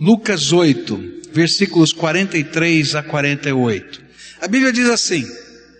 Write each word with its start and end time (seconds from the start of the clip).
Lucas 0.00 0.52
8, 0.52 1.24
versículos 1.32 1.92
43 1.92 2.94
a 2.94 3.02
48. 3.02 4.00
A 4.40 4.46
Bíblia 4.46 4.72
diz 4.72 4.88
assim: 4.88 5.26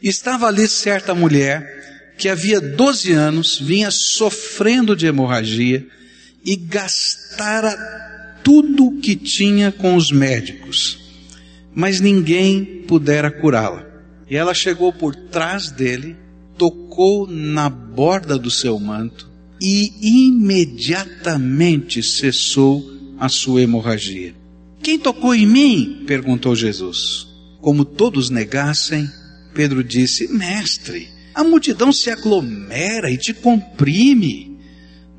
Estava 0.03 0.49
ali 0.49 0.67
certa 0.67 1.15
mulher 1.15 2.15
que 2.19 2.29
havia 2.29 2.61
12 2.61 3.13
anos 3.13 3.61
vinha 3.61 3.93
sofrendo 3.93 4.97
de 4.97 5.07
hemorragia 5.07 5.87
e 6.45 6.57
gastara 6.57 8.41
tudo 8.43 8.87
o 8.87 8.99
que 8.99 9.15
tinha 9.15 9.71
com 9.71 9.95
os 9.95 10.11
médicos, 10.11 10.99
mas 11.73 12.01
ninguém 12.01 12.83
pudera 12.89 13.31
curá-la. 13.31 13.87
E 14.29 14.37
ela 14.37 14.53
chegou 14.53 14.93
por 14.93 15.15
trás 15.15 15.71
dele, 15.71 16.17
tocou 16.57 17.25
na 17.29 17.71
borda 17.71 18.37
do 18.37 18.51
seu 18.51 18.81
manto 18.81 19.31
e 19.61 19.93
imediatamente 20.27 22.03
cessou 22.03 22.98
a 23.19 23.29
sua 23.29 23.63
hemorragia. 23.63 24.35
Quem 24.83 24.99
tocou 24.99 25.35
em 25.35 25.47
mim? 25.47 26.05
perguntou 26.07 26.55
Jesus. 26.55 27.27
Como 27.61 27.85
todos 27.85 28.31
negassem, 28.31 29.09
Pedro 29.53 29.83
disse: 29.83 30.29
Mestre, 30.29 31.09
a 31.35 31.43
multidão 31.43 31.93
se 31.93 32.11
aglomera 32.11 33.11
e 33.11 33.19
te 33.19 33.35
comprime. 33.35 34.57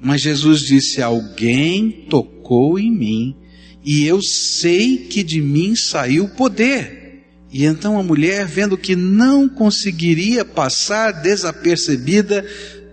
Mas 0.01 0.21
Jesus 0.21 0.61
disse: 0.61 1.01
Alguém 1.01 2.05
tocou 2.09 2.79
em 2.79 2.89
mim, 2.89 3.35
e 3.83 4.05
eu 4.05 4.21
sei 4.21 4.97
que 4.97 5.23
de 5.23 5.41
mim 5.41 5.75
saiu 5.75 6.29
poder. 6.29 7.23
E 7.51 7.65
então 7.65 7.99
a 7.99 8.03
mulher, 8.03 8.45
vendo 8.45 8.77
que 8.77 8.95
não 8.95 9.49
conseguiria 9.49 10.45
passar 10.45 11.11
desapercebida, 11.11 12.45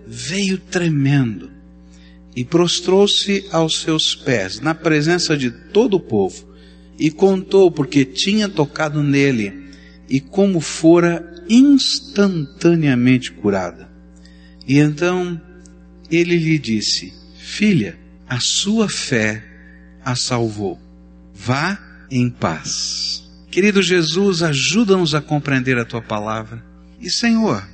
veio 0.05 0.57
tremendo 0.57 1.56
e 2.37 2.45
prostrou-se 2.45 3.47
aos 3.51 3.81
seus 3.81 4.13
pés, 4.13 4.59
na 4.59 4.75
presença 4.75 5.35
de 5.35 5.49
todo 5.49 5.95
o 5.95 5.99
povo, 5.99 6.47
e 6.99 7.09
contou 7.09 7.71
porque 7.71 8.05
tinha 8.05 8.47
tocado 8.47 9.01
nele 9.01 9.71
e 10.07 10.19
como 10.19 10.59
fora 10.61 11.43
instantaneamente 11.49 13.31
curada. 13.31 13.89
E 14.67 14.77
então 14.77 15.41
ele 16.11 16.37
lhe 16.37 16.59
disse: 16.59 17.11
Filha, 17.39 17.97
a 18.29 18.39
sua 18.39 18.87
fé 18.87 19.43
a 20.05 20.15
salvou. 20.15 20.79
Vá 21.33 21.79
em 22.11 22.29
paz. 22.29 23.27
Querido 23.49 23.81
Jesus, 23.81 24.43
ajuda-nos 24.43 25.15
a 25.15 25.21
compreender 25.21 25.79
a 25.79 25.85
tua 25.85 26.03
palavra. 26.03 26.63
E 27.01 27.09
Senhor, 27.09 27.67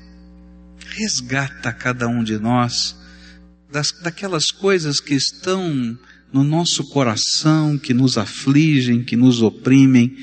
resgata 0.96 1.74
cada 1.74 2.08
um 2.08 2.24
de 2.24 2.40
nós 2.40 3.03
das, 3.74 3.92
daquelas 3.92 4.52
coisas 4.52 5.00
que 5.00 5.16
estão 5.16 5.98
no 6.32 6.44
nosso 6.44 6.84
coração, 6.86 7.76
que 7.76 7.92
nos 7.92 8.20
afligem, 8.20 9.04
que 9.04 9.16
nos 9.16 9.42
oprimem, 9.42 10.16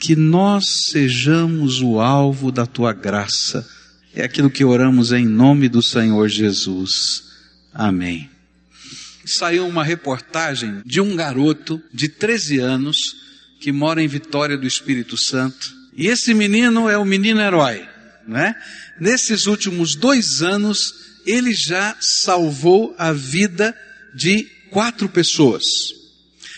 que 0.00 0.16
nós 0.16 0.88
sejamos 0.90 1.82
o 1.82 2.00
alvo 2.00 2.50
da 2.50 2.64
tua 2.64 2.94
graça. 2.94 3.68
É 4.14 4.24
aquilo 4.24 4.50
que 4.50 4.64
oramos 4.64 5.12
em 5.12 5.26
nome 5.26 5.68
do 5.68 5.82
Senhor 5.82 6.28
Jesus. 6.28 7.24
Amém. 7.74 8.30
Saiu 9.26 9.68
uma 9.68 9.84
reportagem 9.84 10.80
de 10.86 10.98
um 10.98 11.14
garoto 11.14 11.82
de 11.92 12.08
13 12.08 12.58
anos 12.58 12.96
que 13.60 13.70
mora 13.70 14.02
em 14.02 14.08
Vitória 14.08 14.56
do 14.56 14.66
Espírito 14.66 15.18
Santo. 15.18 15.74
E 15.94 16.06
esse 16.06 16.32
menino 16.32 16.88
é 16.88 16.96
o 16.96 17.04
menino 17.04 17.40
herói, 17.40 17.86
né? 18.26 18.54
Nesses 18.98 19.46
últimos 19.46 19.94
dois 19.94 20.42
anos, 20.42 21.07
ele 21.28 21.52
já 21.52 21.94
salvou 22.00 22.94
a 22.98 23.12
vida 23.12 23.76
de 24.14 24.44
quatro 24.70 25.08
pessoas. 25.08 25.62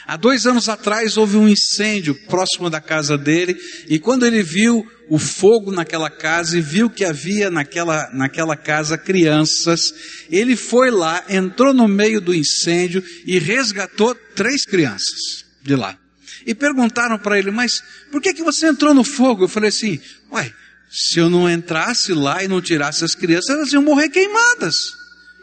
Há 0.06 0.16
dois 0.16 0.46
anos 0.46 0.68
atrás 0.68 1.16
houve 1.16 1.36
um 1.36 1.48
incêndio 1.48 2.14
próximo 2.26 2.70
da 2.70 2.80
casa 2.80 3.18
dele, 3.18 3.56
e 3.88 3.98
quando 3.98 4.26
ele 4.26 4.42
viu 4.42 4.84
o 5.08 5.18
fogo 5.18 5.72
naquela 5.72 6.08
casa 6.08 6.56
e 6.56 6.60
viu 6.60 6.88
que 6.88 7.04
havia 7.04 7.50
naquela, 7.50 8.08
naquela 8.12 8.56
casa 8.56 8.96
crianças, 8.96 9.92
ele 10.30 10.56
foi 10.56 10.90
lá, 10.90 11.24
entrou 11.28 11.74
no 11.74 11.86
meio 11.86 12.20
do 12.20 12.34
incêndio 12.34 13.04
e 13.26 13.38
resgatou 13.38 14.14
três 14.34 14.64
crianças 14.64 15.44
de 15.62 15.74
lá. 15.76 15.98
E 16.46 16.54
perguntaram 16.54 17.18
para 17.18 17.38
ele, 17.38 17.50
mas 17.50 17.82
por 18.10 18.20
que, 18.20 18.32
que 18.32 18.42
você 18.42 18.68
entrou 18.68 18.94
no 18.94 19.04
fogo? 19.04 19.44
Eu 19.44 19.48
falei 19.48 19.68
assim, 19.68 20.00
uai, 20.30 20.52
se 20.90 21.20
eu 21.20 21.30
não 21.30 21.48
entrasse 21.48 22.12
lá 22.12 22.42
e 22.42 22.48
não 22.48 22.60
tirasse 22.60 23.04
as 23.04 23.14
crianças, 23.14 23.50
elas 23.50 23.72
iam 23.72 23.82
morrer 23.82 24.08
queimadas. 24.08 24.74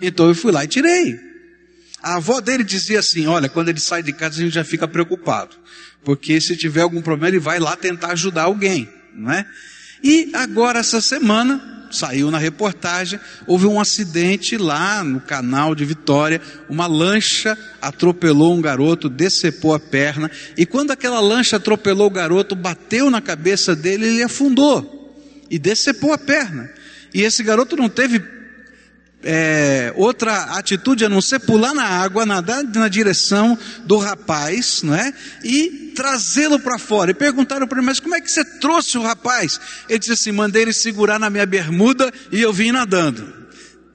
Então 0.02 0.28
eu 0.28 0.36
fui 0.36 0.52
lá 0.52 0.66
e 0.66 0.68
tirei. 0.68 1.18
A 2.04 2.16
avó 2.18 2.42
dele 2.42 2.66
dizia 2.66 3.00
assim: 3.00 3.28
Olha, 3.28 3.48
quando 3.48 3.70
ele 3.70 3.80
sai 3.80 4.04
de 4.04 4.12
casa 4.12 4.36
a 4.36 4.44
gente 4.44 4.54
já 4.54 4.66
fica 4.66 4.88
preocupado, 4.88 5.56
porque 6.04 6.42
se 6.42 6.58
tiver 6.58 6.82
algum 6.82 7.02
problema 7.02 7.30
ele 7.30 7.40
vai 7.40 7.60
lá 7.60 7.78
tentar 7.78 8.10
ajudar 8.10 8.44
alguém, 8.44 8.90
não 9.16 9.32
é? 9.32 9.46
E 10.04 10.30
agora 10.34 10.80
essa 10.80 11.00
semana 11.00 11.88
saiu 11.90 12.30
na 12.30 12.38
reportagem, 12.38 13.18
houve 13.48 13.66
um 13.66 13.80
acidente 13.80 14.58
lá 14.58 15.02
no 15.02 15.22
canal 15.22 15.74
de 15.74 15.86
Vitória, 15.86 16.42
uma 16.70 16.86
lancha 16.86 17.58
atropelou 17.82 18.54
um 18.54 18.62
garoto, 18.62 19.08
decepou 19.08 19.74
a 19.74 19.80
perna, 19.80 20.30
e 20.58 20.66
quando 20.66 20.92
aquela 20.92 21.22
lancha 21.22 21.56
atropelou 21.56 22.08
o 22.08 22.12
garoto, 22.12 22.54
bateu 22.54 23.10
na 23.10 23.22
cabeça 23.22 23.74
dele, 23.74 24.06
ele 24.06 24.24
afundou 24.24 24.97
e 25.50 25.60
decepou 25.60 26.14
a 26.14 26.18
perna. 26.18 26.70
E 27.14 27.22
esse 27.22 27.42
garoto 27.44 27.76
não 27.76 27.90
teve 27.90 28.22
é, 29.24 29.92
outra 29.96 30.58
atitude 30.58 31.04
a 31.04 31.10
não 31.10 31.22
ser 31.22 31.40
pular 31.40 31.74
na 31.74 31.84
água, 31.84 32.26
nadar 32.26 32.64
na 32.64 32.88
direção 32.88 33.58
do 33.86 33.98
rapaz, 33.98 34.84
não 34.84 34.96
é? 34.96 35.14
E 35.44 35.92
trazê-lo 35.96 36.60
para 36.60 36.78
fora. 36.78 37.12
E 37.12 37.14
perguntaram 37.14 37.68
para 37.68 37.80
ele, 37.80 37.86
mas 37.86 38.00
como 38.00 38.16
é 38.16 38.22
que 38.22 38.32
você 38.32 38.46
trouxe 38.46 38.98
o 38.98 39.02
rapaz? 39.02 39.60
Ele 39.90 40.00
disse 40.00 40.14
assim: 40.14 40.32
mandei 40.32 40.62
ele 40.62 40.74
segurar 40.74 41.20
na 41.20 41.30
minha 41.30 41.46
bermuda 41.46 42.12
e 42.32 42.42
eu 42.42 42.54
vim 42.54 42.72
nadando, 42.72 43.34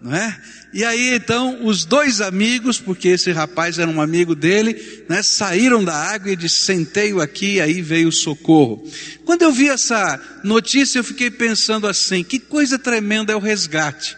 não 0.02 0.14
é? 0.14 0.36
E 0.74 0.84
aí 0.84 1.14
então 1.14 1.64
os 1.64 1.84
dois 1.84 2.20
amigos, 2.20 2.80
porque 2.80 3.08
esse 3.08 3.30
rapaz 3.30 3.78
era 3.78 3.88
um 3.88 4.00
amigo 4.00 4.34
dele, 4.34 5.04
né, 5.08 5.22
saíram 5.22 5.84
da 5.84 5.94
água 5.94 6.32
e 6.32 6.36
disse: 6.36 6.56
sentei-o 6.56 7.20
aqui, 7.20 7.60
aí 7.60 7.80
veio 7.80 8.08
o 8.08 8.12
socorro. 8.12 8.84
Quando 9.24 9.42
eu 9.42 9.52
vi 9.52 9.68
essa 9.68 10.20
notícia, 10.42 10.98
eu 10.98 11.04
fiquei 11.04 11.30
pensando 11.30 11.86
assim: 11.86 12.24
que 12.24 12.41
coisa 12.41 12.78
tremenda 12.78 13.32
é 13.32 13.36
o 13.36 13.41
resgate. 13.41 14.16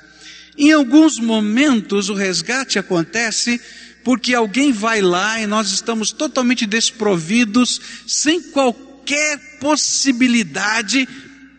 Em 0.57 0.73
alguns 0.73 1.19
momentos 1.19 2.09
o 2.09 2.15
resgate 2.15 2.79
acontece 2.79 3.61
porque 4.03 4.35
alguém 4.35 4.71
vai 4.71 5.01
lá 5.01 5.41
e 5.41 5.47
nós 5.47 5.71
estamos 5.71 6.13
totalmente 6.13 6.67
desprovidos, 6.67 7.81
sem 8.07 8.41
qualquer 8.41 9.59
possibilidade, 9.59 11.09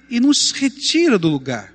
e 0.10 0.20
nos 0.20 0.52
retira 0.52 1.18
do 1.18 1.28
lugar. 1.28 1.75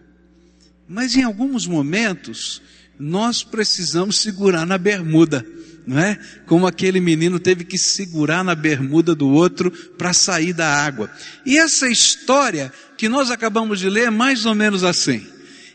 Mas 0.93 1.15
em 1.15 1.23
alguns 1.23 1.69
momentos, 1.69 2.61
nós 2.99 3.45
precisamos 3.45 4.19
segurar 4.19 4.67
na 4.67 4.77
bermuda, 4.77 5.47
não 5.87 5.97
é? 5.97 6.19
Como 6.47 6.67
aquele 6.67 6.99
menino 6.99 7.39
teve 7.39 7.65
que 7.65 7.79
segurar 7.79 8.43
na 8.43 8.57
bermuda 8.57 9.15
do 9.15 9.29
outro 9.29 9.71
para 9.71 10.13
sair 10.13 10.53
da 10.53 10.67
água. 10.67 11.09
E 11.47 11.57
essa 11.57 11.89
história 11.89 12.73
que 12.99 13.09
nós 13.09 13.31
acabamos 13.31 13.79
de 13.79 13.89
ler 13.89 14.09
é 14.09 14.11
mais 14.11 14.45
ou 14.45 14.53
menos 14.53 14.83
assim. 14.83 15.25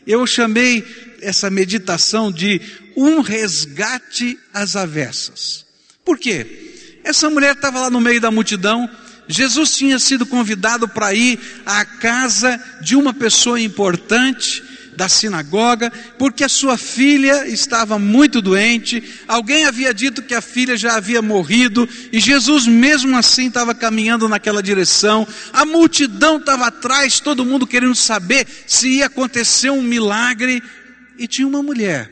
Eu 0.06 0.26
chamei 0.26 0.84
essa 1.22 1.48
meditação 1.48 2.30
de 2.30 2.60
um 2.94 3.22
resgate 3.22 4.38
às 4.52 4.76
avessas. 4.76 5.64
Por 6.04 6.18
quê? 6.18 7.00
Essa 7.02 7.30
mulher 7.30 7.54
estava 7.54 7.80
lá 7.80 7.88
no 7.88 8.02
meio 8.02 8.20
da 8.20 8.30
multidão, 8.30 8.86
Jesus 9.26 9.74
tinha 9.74 9.98
sido 9.98 10.26
convidado 10.26 10.86
para 10.86 11.14
ir 11.14 11.40
à 11.64 11.86
casa 11.86 12.62
de 12.82 12.94
uma 12.94 13.14
pessoa 13.14 13.58
importante, 13.58 14.62
da 14.96 15.08
sinagoga, 15.08 15.92
porque 16.18 16.42
a 16.42 16.48
sua 16.48 16.76
filha 16.78 17.46
estava 17.46 17.98
muito 17.98 18.40
doente, 18.40 19.02
alguém 19.28 19.64
havia 19.64 19.92
dito 19.92 20.22
que 20.22 20.34
a 20.34 20.40
filha 20.40 20.76
já 20.76 20.96
havia 20.96 21.20
morrido, 21.20 21.88
e 22.10 22.18
Jesus 22.18 22.66
mesmo 22.66 23.16
assim 23.16 23.48
estava 23.48 23.74
caminhando 23.74 24.28
naquela 24.28 24.62
direção, 24.62 25.26
a 25.52 25.64
multidão 25.64 26.38
estava 26.38 26.66
atrás, 26.66 27.20
todo 27.20 27.44
mundo 27.44 27.66
querendo 27.66 27.94
saber 27.94 28.46
se 28.66 28.88
ia 28.88 29.06
acontecer 29.06 29.70
um 29.70 29.82
milagre, 29.82 30.62
e 31.18 31.26
tinha 31.26 31.46
uma 31.46 31.62
mulher 31.62 32.10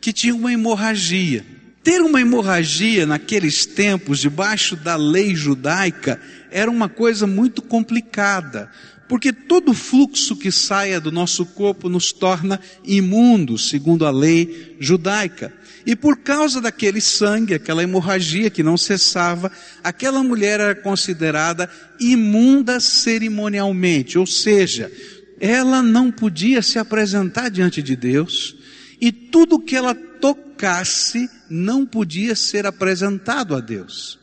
que 0.00 0.12
tinha 0.12 0.34
uma 0.34 0.52
hemorragia. 0.52 1.44
Ter 1.82 2.02
uma 2.02 2.20
hemorragia 2.20 3.06
naqueles 3.06 3.64
tempos, 3.64 4.18
debaixo 4.18 4.76
da 4.76 4.96
lei 4.96 5.34
judaica, 5.34 6.20
era 6.50 6.70
uma 6.70 6.88
coisa 6.88 7.26
muito 7.26 7.62
complicada, 7.62 8.70
porque 9.08 9.32
todo 9.32 9.74
fluxo 9.74 10.36
que 10.36 10.52
saia 10.52 11.00
do 11.00 11.10
nosso 11.10 11.44
corpo 11.44 11.88
nos 11.88 12.12
torna 12.12 12.60
imundos, 12.84 13.68
segundo 13.68 14.06
a 14.06 14.10
lei 14.12 14.76
judaica. 14.78 15.52
E 15.84 15.96
por 15.96 16.18
causa 16.18 16.60
daquele 16.60 17.00
sangue, 17.00 17.54
aquela 17.54 17.82
hemorragia 17.82 18.50
que 18.50 18.62
não 18.62 18.76
cessava, 18.76 19.50
aquela 19.82 20.22
mulher 20.22 20.60
era 20.60 20.74
considerada 20.76 21.68
imunda 21.98 22.78
cerimonialmente, 22.78 24.16
ou 24.16 24.26
seja, 24.26 24.92
ela 25.40 25.82
não 25.82 26.12
podia 26.12 26.62
se 26.62 26.78
apresentar 26.78 27.48
diante 27.48 27.82
de 27.82 27.96
Deus, 27.96 28.54
e 29.00 29.10
tudo 29.10 29.58
que 29.58 29.74
ela 29.74 29.92
tocasse 29.92 31.28
não 31.48 31.84
podia 31.84 32.36
ser 32.36 32.64
apresentado 32.64 33.56
a 33.56 33.60
Deus. 33.60 34.19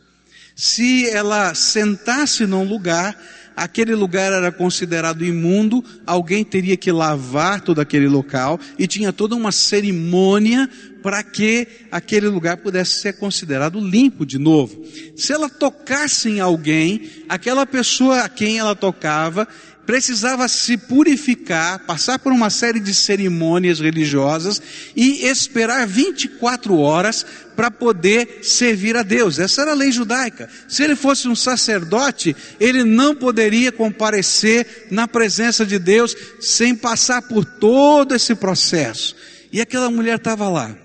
Se 0.57 1.07
ela 1.07 1.53
sentasse 1.53 2.47
num 2.47 2.63
lugar, 2.63 3.15
aquele 3.55 3.93
lugar 3.93 4.33
era 4.33 4.51
considerado 4.51 5.23
imundo, 5.23 5.85
alguém 6.03 6.43
teria 6.43 6.75
que 6.75 6.91
lavar 6.91 7.61
todo 7.61 7.79
aquele 7.79 8.07
local 8.07 8.59
e 8.75 8.87
tinha 8.87 9.13
toda 9.13 9.35
uma 9.35 9.51
cerimônia 9.51 10.67
para 11.03 11.21
que 11.21 11.67
aquele 11.91 12.27
lugar 12.27 12.57
pudesse 12.57 13.01
ser 13.01 13.13
considerado 13.19 13.79
limpo 13.79 14.25
de 14.25 14.39
novo. 14.39 14.83
Se 15.15 15.31
ela 15.31 15.47
tocasse 15.47 16.27
em 16.27 16.39
alguém, 16.39 17.07
aquela 17.29 17.63
pessoa 17.67 18.21
a 18.21 18.29
quem 18.29 18.57
ela 18.57 18.75
tocava 18.75 19.47
precisava 19.87 20.49
se 20.49 20.75
purificar, 20.75 21.85
passar 21.85 22.19
por 22.19 22.33
uma 22.33 22.49
série 22.49 22.79
de 22.79 22.93
cerimônias 22.93 23.79
religiosas 23.79 24.61
e 24.93 25.25
esperar 25.25 25.87
24 25.87 26.77
horas 26.77 27.25
para 27.57 27.69
poder 27.69 28.39
servir 28.43 28.95
a 28.95 29.03
Deus. 29.03 29.37
Essa 29.37 29.63
era 29.63 29.71
a 29.71 29.75
lei 29.75 29.91
judaica. 29.91 30.49
Se 30.69 30.83
ele 30.83 30.95
fosse 30.95 31.27
um 31.27 31.35
sacerdote, 31.35 32.33
ele 32.57 32.85
não 32.85 33.13
poderia 33.13 33.71
comparecer 33.71 34.87
na 34.89 35.05
presença 35.07 35.65
de 35.65 35.77
Deus 35.77 36.15
sem 36.39 36.73
passar 36.73 37.23
por 37.23 37.43
todo 37.43 38.15
esse 38.15 38.33
processo. 38.33 39.13
E 39.51 39.59
aquela 39.59 39.89
mulher 39.89 40.17
estava 40.17 40.47
lá, 40.47 40.77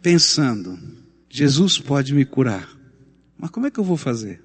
pensando: 0.00 0.78
Jesus 1.28 1.78
pode 1.78 2.14
me 2.14 2.24
curar, 2.24 2.70
mas 3.36 3.50
como 3.50 3.66
é 3.66 3.70
que 3.70 3.78
eu 3.78 3.84
vou 3.84 3.98
fazer? 3.98 4.40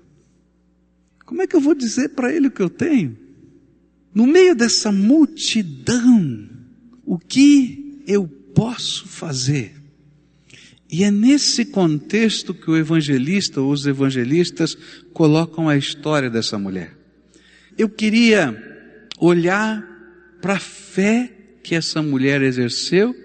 Como 1.26 1.42
é 1.42 1.48
que 1.48 1.56
eu 1.56 1.62
vou 1.62 1.76
dizer 1.76 2.10
para 2.10 2.34
ele 2.34 2.48
o 2.48 2.52
que 2.52 2.62
eu 2.62 2.70
tenho? 2.70 3.30
no 4.14 4.26
meio 4.26 4.56
dessa 4.56 4.92
multidão, 4.92 6.50
o 7.06 7.18
que 7.18 8.04
eu 8.08 8.28
posso 8.28 9.08
fazer? 9.08 9.79
E 10.92 11.04
é 11.04 11.12
nesse 11.12 11.66
contexto 11.66 12.54
que 12.54 12.70
o 12.70 12.76
evangelista 12.76 13.62
ou 13.62 13.72
os 13.72 13.86
evangelistas 13.86 14.76
colocam 15.14 15.70
a 15.70 15.78
história 15.78 16.30
dessa 16.30 16.58
mulher. 16.58 16.98
Eu 17.78 17.88
queria 17.88 18.58
olhar 19.20 19.86
para 20.42 20.56
a 20.56 20.60
fé 20.60 21.32
que 21.62 21.76
essa 21.76 22.02
mulher 22.02 22.42
exerceu 22.42 23.16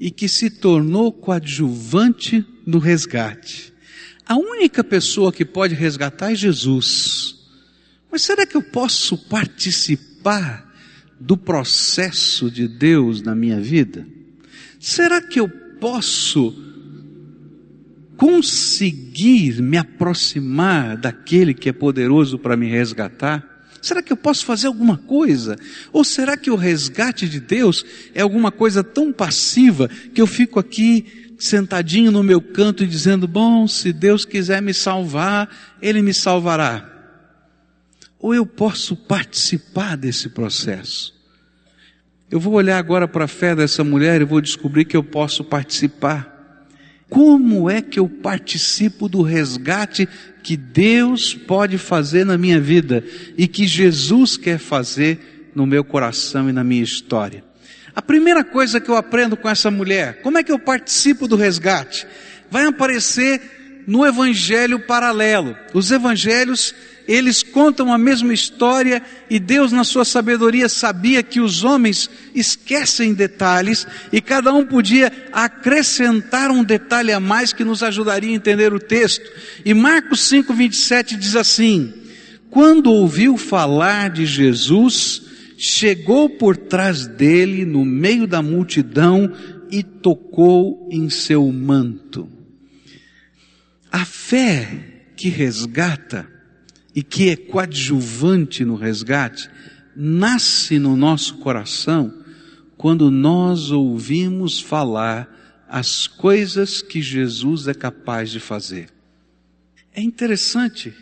e 0.00 0.10
que 0.10 0.28
se 0.28 0.50
tornou 0.50 1.12
coadjuvante 1.12 2.44
no 2.66 2.78
resgate. 2.78 3.72
A 4.26 4.36
única 4.36 4.82
pessoa 4.82 5.32
que 5.32 5.44
pode 5.44 5.74
resgatar 5.74 6.32
é 6.32 6.34
Jesus. 6.34 7.36
Mas 8.10 8.22
será 8.22 8.44
que 8.44 8.56
eu 8.56 8.62
posso 8.62 9.16
participar? 9.28 10.68
do 11.20 11.36
processo 11.36 12.50
de 12.50 12.68
Deus 12.68 13.22
na 13.22 13.34
minha 13.34 13.60
vida? 13.60 14.06
Será 14.78 15.20
que 15.20 15.40
eu 15.40 15.48
posso 15.48 16.67
conseguir 18.18 19.62
me 19.62 19.78
aproximar 19.78 20.98
daquele 20.98 21.54
que 21.54 21.70
é 21.70 21.72
poderoso 21.72 22.38
para 22.38 22.54
me 22.54 22.68
resgatar? 22.68 23.42
Será 23.80 24.02
que 24.02 24.12
eu 24.12 24.16
posso 24.16 24.44
fazer 24.44 24.66
alguma 24.66 24.98
coisa? 24.98 25.56
Ou 25.90 26.04
será 26.04 26.36
que 26.36 26.50
o 26.50 26.56
resgate 26.56 27.26
de 27.26 27.40
Deus 27.40 27.86
é 28.14 28.20
alguma 28.20 28.52
coisa 28.52 28.84
tão 28.84 29.10
passiva 29.10 29.88
que 30.12 30.20
eu 30.20 30.26
fico 30.26 30.60
aqui 30.60 31.34
sentadinho 31.38 32.10
no 32.10 32.22
meu 32.22 32.42
canto 32.42 32.84
e 32.84 32.86
dizendo: 32.86 33.26
Bom, 33.26 33.66
se 33.66 33.90
Deus 33.90 34.26
quiser 34.26 34.60
me 34.60 34.74
salvar, 34.74 35.48
Ele 35.80 36.02
me 36.02 36.12
salvará 36.12 36.98
ou 38.18 38.34
eu 38.34 38.44
posso 38.44 38.96
participar 38.96 39.96
desse 39.96 40.28
processo. 40.28 41.14
Eu 42.30 42.40
vou 42.40 42.54
olhar 42.54 42.78
agora 42.78 43.06
para 43.06 43.24
a 43.24 43.28
fé 43.28 43.54
dessa 43.54 43.84
mulher 43.84 44.20
e 44.20 44.24
vou 44.24 44.40
descobrir 44.40 44.84
que 44.84 44.96
eu 44.96 45.04
posso 45.04 45.44
participar. 45.44 46.37
Como 47.08 47.70
é 47.70 47.80
que 47.80 47.98
eu 47.98 48.08
participo 48.08 49.08
do 49.08 49.22
resgate 49.22 50.08
que 50.42 50.56
Deus 50.56 51.34
pode 51.34 51.78
fazer 51.78 52.24
na 52.24 52.36
minha 52.36 52.60
vida 52.60 53.02
e 53.36 53.48
que 53.48 53.66
Jesus 53.66 54.36
quer 54.36 54.58
fazer 54.58 55.50
no 55.54 55.66
meu 55.66 55.82
coração 55.82 56.50
e 56.50 56.52
na 56.52 56.62
minha 56.62 56.82
história? 56.82 57.42
A 57.94 58.02
primeira 58.02 58.44
coisa 58.44 58.80
que 58.80 58.90
eu 58.90 58.96
aprendo 58.96 59.36
com 59.36 59.48
essa 59.48 59.70
mulher, 59.70 60.20
como 60.22 60.38
é 60.38 60.42
que 60.42 60.52
eu 60.52 60.58
participo 60.58 61.26
do 61.26 61.34
resgate? 61.34 62.06
Vai 62.50 62.66
aparecer 62.66 63.84
no 63.86 64.06
evangelho 64.06 64.78
paralelo. 64.80 65.56
Os 65.72 65.90
evangelhos 65.90 66.74
eles 67.08 67.42
contam 67.42 67.90
a 67.90 67.96
mesma 67.96 68.34
história 68.34 69.02
e 69.30 69.40
Deus, 69.40 69.72
na 69.72 69.82
sua 69.82 70.04
sabedoria, 70.04 70.68
sabia 70.68 71.22
que 71.22 71.40
os 71.40 71.64
homens 71.64 72.10
esquecem 72.34 73.14
detalhes 73.14 73.86
e 74.12 74.20
cada 74.20 74.52
um 74.52 74.66
podia 74.66 75.10
acrescentar 75.32 76.50
um 76.50 76.62
detalhe 76.62 77.10
a 77.10 77.18
mais 77.18 77.50
que 77.50 77.64
nos 77.64 77.82
ajudaria 77.82 78.30
a 78.30 78.34
entender 78.34 78.74
o 78.74 78.78
texto. 78.78 79.24
E 79.64 79.72
Marcos 79.72 80.20
5, 80.28 80.52
27 80.52 81.16
diz 81.16 81.34
assim: 81.34 81.94
Quando 82.50 82.92
ouviu 82.92 83.38
falar 83.38 84.10
de 84.10 84.26
Jesus, 84.26 85.22
chegou 85.56 86.28
por 86.28 86.58
trás 86.58 87.06
dele, 87.06 87.64
no 87.64 87.86
meio 87.86 88.26
da 88.26 88.42
multidão, 88.42 89.32
e 89.70 89.82
tocou 89.82 90.86
em 90.92 91.08
seu 91.08 91.50
manto. 91.50 92.28
A 93.90 94.04
fé 94.04 94.68
que 95.16 95.30
resgata 95.30 96.37
e 96.98 97.02
que 97.04 97.30
é 97.30 97.36
coadjuvante 97.36 98.64
no 98.64 98.74
resgate, 98.74 99.48
nasce 99.94 100.80
no 100.80 100.96
nosso 100.96 101.36
coração 101.36 102.12
quando 102.76 103.08
nós 103.08 103.70
ouvimos 103.70 104.60
falar 104.60 105.62
as 105.68 106.08
coisas 106.08 106.82
que 106.82 107.00
Jesus 107.00 107.68
é 107.68 107.72
capaz 107.72 108.32
de 108.32 108.40
fazer. 108.40 108.88
É 109.94 110.02
interessante, 110.02 110.92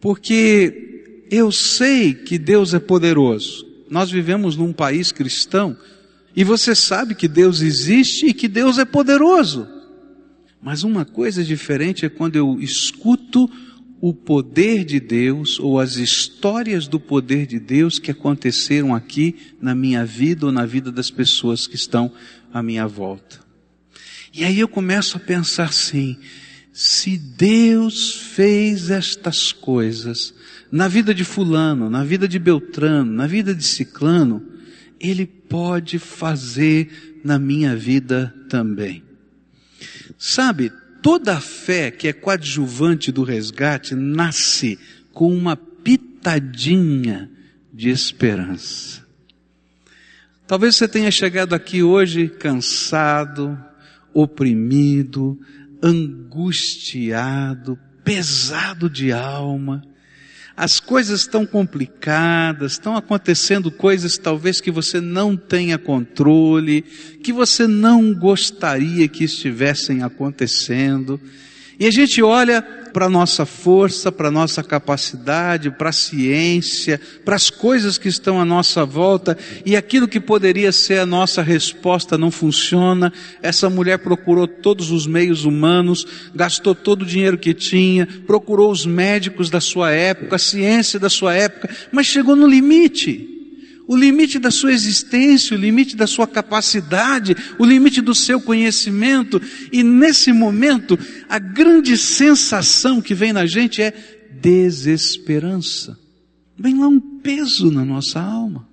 porque 0.00 1.24
eu 1.28 1.50
sei 1.50 2.14
que 2.14 2.38
Deus 2.38 2.72
é 2.72 2.78
poderoso. 2.78 3.66
Nós 3.90 4.08
vivemos 4.08 4.56
num 4.56 4.72
país 4.72 5.10
cristão 5.10 5.76
e 6.36 6.44
você 6.44 6.72
sabe 6.72 7.16
que 7.16 7.26
Deus 7.26 7.62
existe 7.62 8.26
e 8.26 8.32
que 8.32 8.46
Deus 8.46 8.78
é 8.78 8.84
poderoso. 8.84 9.66
Mas 10.62 10.84
uma 10.84 11.04
coisa 11.04 11.42
diferente 11.42 12.06
é 12.06 12.08
quando 12.08 12.36
eu 12.36 12.60
escuto 12.60 13.50
o 14.00 14.12
poder 14.12 14.84
de 14.84 15.00
Deus 15.00 15.58
ou 15.58 15.80
as 15.80 15.96
histórias 15.96 16.86
do 16.86 17.00
poder 17.00 17.46
de 17.46 17.58
Deus 17.58 17.98
que 17.98 18.10
aconteceram 18.10 18.94
aqui 18.94 19.36
na 19.60 19.74
minha 19.74 20.04
vida 20.04 20.46
ou 20.46 20.52
na 20.52 20.66
vida 20.66 20.92
das 20.92 21.10
pessoas 21.10 21.66
que 21.66 21.76
estão 21.76 22.12
à 22.52 22.62
minha 22.62 22.86
volta. 22.86 23.40
E 24.32 24.44
aí 24.44 24.60
eu 24.60 24.68
começo 24.68 25.16
a 25.16 25.20
pensar 25.20 25.64
assim, 25.64 26.18
se 26.72 27.16
Deus 27.16 28.12
fez 28.12 28.90
estas 28.90 29.50
coisas 29.50 30.34
na 30.70 30.88
vida 30.88 31.14
de 31.14 31.24
fulano, 31.24 31.88
na 31.88 32.04
vida 32.04 32.28
de 32.28 32.38
Beltrano, 32.38 33.10
na 33.10 33.26
vida 33.26 33.54
de 33.54 33.64
Ciclano, 33.64 34.42
Ele 35.00 35.24
pode 35.24 35.98
fazer 35.98 37.20
na 37.24 37.38
minha 37.38 37.74
vida 37.74 38.34
também. 38.48 39.02
Sabe, 40.18 40.70
toda 41.06 41.36
a 41.36 41.40
fé 41.40 41.92
que 41.92 42.08
é 42.08 42.12
coadjuvante 42.12 43.12
do 43.12 43.22
resgate 43.22 43.94
nasce 43.94 44.76
com 45.12 45.32
uma 45.32 45.54
pitadinha 45.56 47.30
de 47.72 47.90
esperança. 47.90 49.06
Talvez 50.48 50.74
você 50.74 50.88
tenha 50.88 51.12
chegado 51.12 51.54
aqui 51.54 51.80
hoje 51.80 52.28
cansado, 52.28 53.56
oprimido, 54.12 55.38
angustiado, 55.80 57.78
pesado 58.02 58.90
de 58.90 59.12
alma, 59.12 59.82
as 60.56 60.80
coisas 60.80 61.20
estão 61.20 61.44
complicadas, 61.44 62.72
estão 62.72 62.96
acontecendo 62.96 63.70
coisas 63.70 64.16
talvez 64.16 64.60
que 64.60 64.70
você 64.70 65.00
não 65.02 65.36
tenha 65.36 65.76
controle, 65.76 66.82
que 67.22 67.32
você 67.32 67.66
não 67.66 68.14
gostaria 68.14 69.06
que 69.06 69.24
estivessem 69.24 70.02
acontecendo. 70.02 71.20
E 71.78 71.86
a 71.86 71.90
gente 71.90 72.22
olha 72.22 72.62
para 72.96 73.04
a 73.04 73.10
nossa 73.10 73.44
força, 73.44 74.10
para 74.10 74.28
a 74.28 74.30
nossa 74.30 74.62
capacidade, 74.62 75.70
para 75.70 75.90
a 75.90 75.92
ciência, 75.92 76.98
para 77.26 77.36
as 77.36 77.50
coisas 77.50 77.98
que 77.98 78.08
estão 78.08 78.40
à 78.40 78.44
nossa 78.46 78.86
volta, 78.86 79.36
e 79.66 79.76
aquilo 79.76 80.08
que 80.08 80.18
poderia 80.18 80.72
ser 80.72 81.00
a 81.00 81.04
nossa 81.04 81.42
resposta 81.42 82.16
não 82.16 82.30
funciona. 82.30 83.12
Essa 83.42 83.68
mulher 83.68 83.98
procurou 83.98 84.48
todos 84.48 84.90
os 84.90 85.06
meios 85.06 85.44
humanos, 85.44 86.06
gastou 86.34 86.74
todo 86.74 87.02
o 87.02 87.06
dinheiro 87.06 87.36
que 87.36 87.52
tinha, 87.52 88.08
procurou 88.26 88.70
os 88.70 88.86
médicos 88.86 89.50
da 89.50 89.60
sua 89.60 89.90
época, 89.90 90.36
a 90.36 90.38
ciência 90.38 90.98
da 90.98 91.10
sua 91.10 91.34
época, 91.34 91.68
mas 91.92 92.06
chegou 92.06 92.34
no 92.34 92.46
limite 92.46 93.35
o 93.86 93.96
limite 93.96 94.38
da 94.38 94.50
sua 94.50 94.72
existência, 94.72 95.56
o 95.56 95.60
limite 95.60 95.96
da 95.96 96.06
sua 96.06 96.26
capacidade, 96.26 97.36
o 97.58 97.64
limite 97.64 98.00
do 98.00 98.14
seu 98.14 98.40
conhecimento, 98.40 99.40
e 99.72 99.82
nesse 99.82 100.32
momento, 100.32 100.98
a 101.28 101.38
grande 101.38 101.96
sensação 101.96 103.00
que 103.00 103.14
vem 103.14 103.32
na 103.32 103.46
gente 103.46 103.80
é 103.80 103.92
desesperança. 104.40 105.98
Vem 106.58 106.78
lá 106.78 106.88
um 106.88 107.00
peso 107.00 107.70
na 107.70 107.84
nossa 107.84 108.20
alma. 108.20 108.68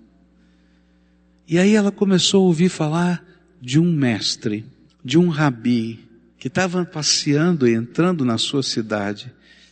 E 1.48 1.60
aí 1.60 1.75
ela 1.75 1.91
começou 1.91 2.43
a 2.43 2.48
ouvir 2.48 2.70
falar 2.70 3.24
de 3.62 3.79
um 3.79 3.91
mestre, 3.91 4.65
de 5.03 5.17
um 5.17 5.29
rabi, 5.29 6.00
que 6.39 6.48
estava 6.48 6.84
passeando 6.84 7.67
e 7.67 7.74
entrando 7.74 8.25
na 8.25 8.38
sua 8.38 8.63
cidade, 8.63 9.32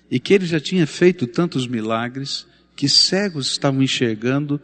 e 0.10 0.20
que 0.20 0.34
ele 0.34 0.46
já 0.46 0.60
tinha 0.60 0.86
feito 0.86 1.26
tantos 1.26 1.68
milagres, 1.68 2.46
que 2.76 2.88
cegos 2.88 3.48
estavam 3.48 3.82
enxergando, 3.82 4.62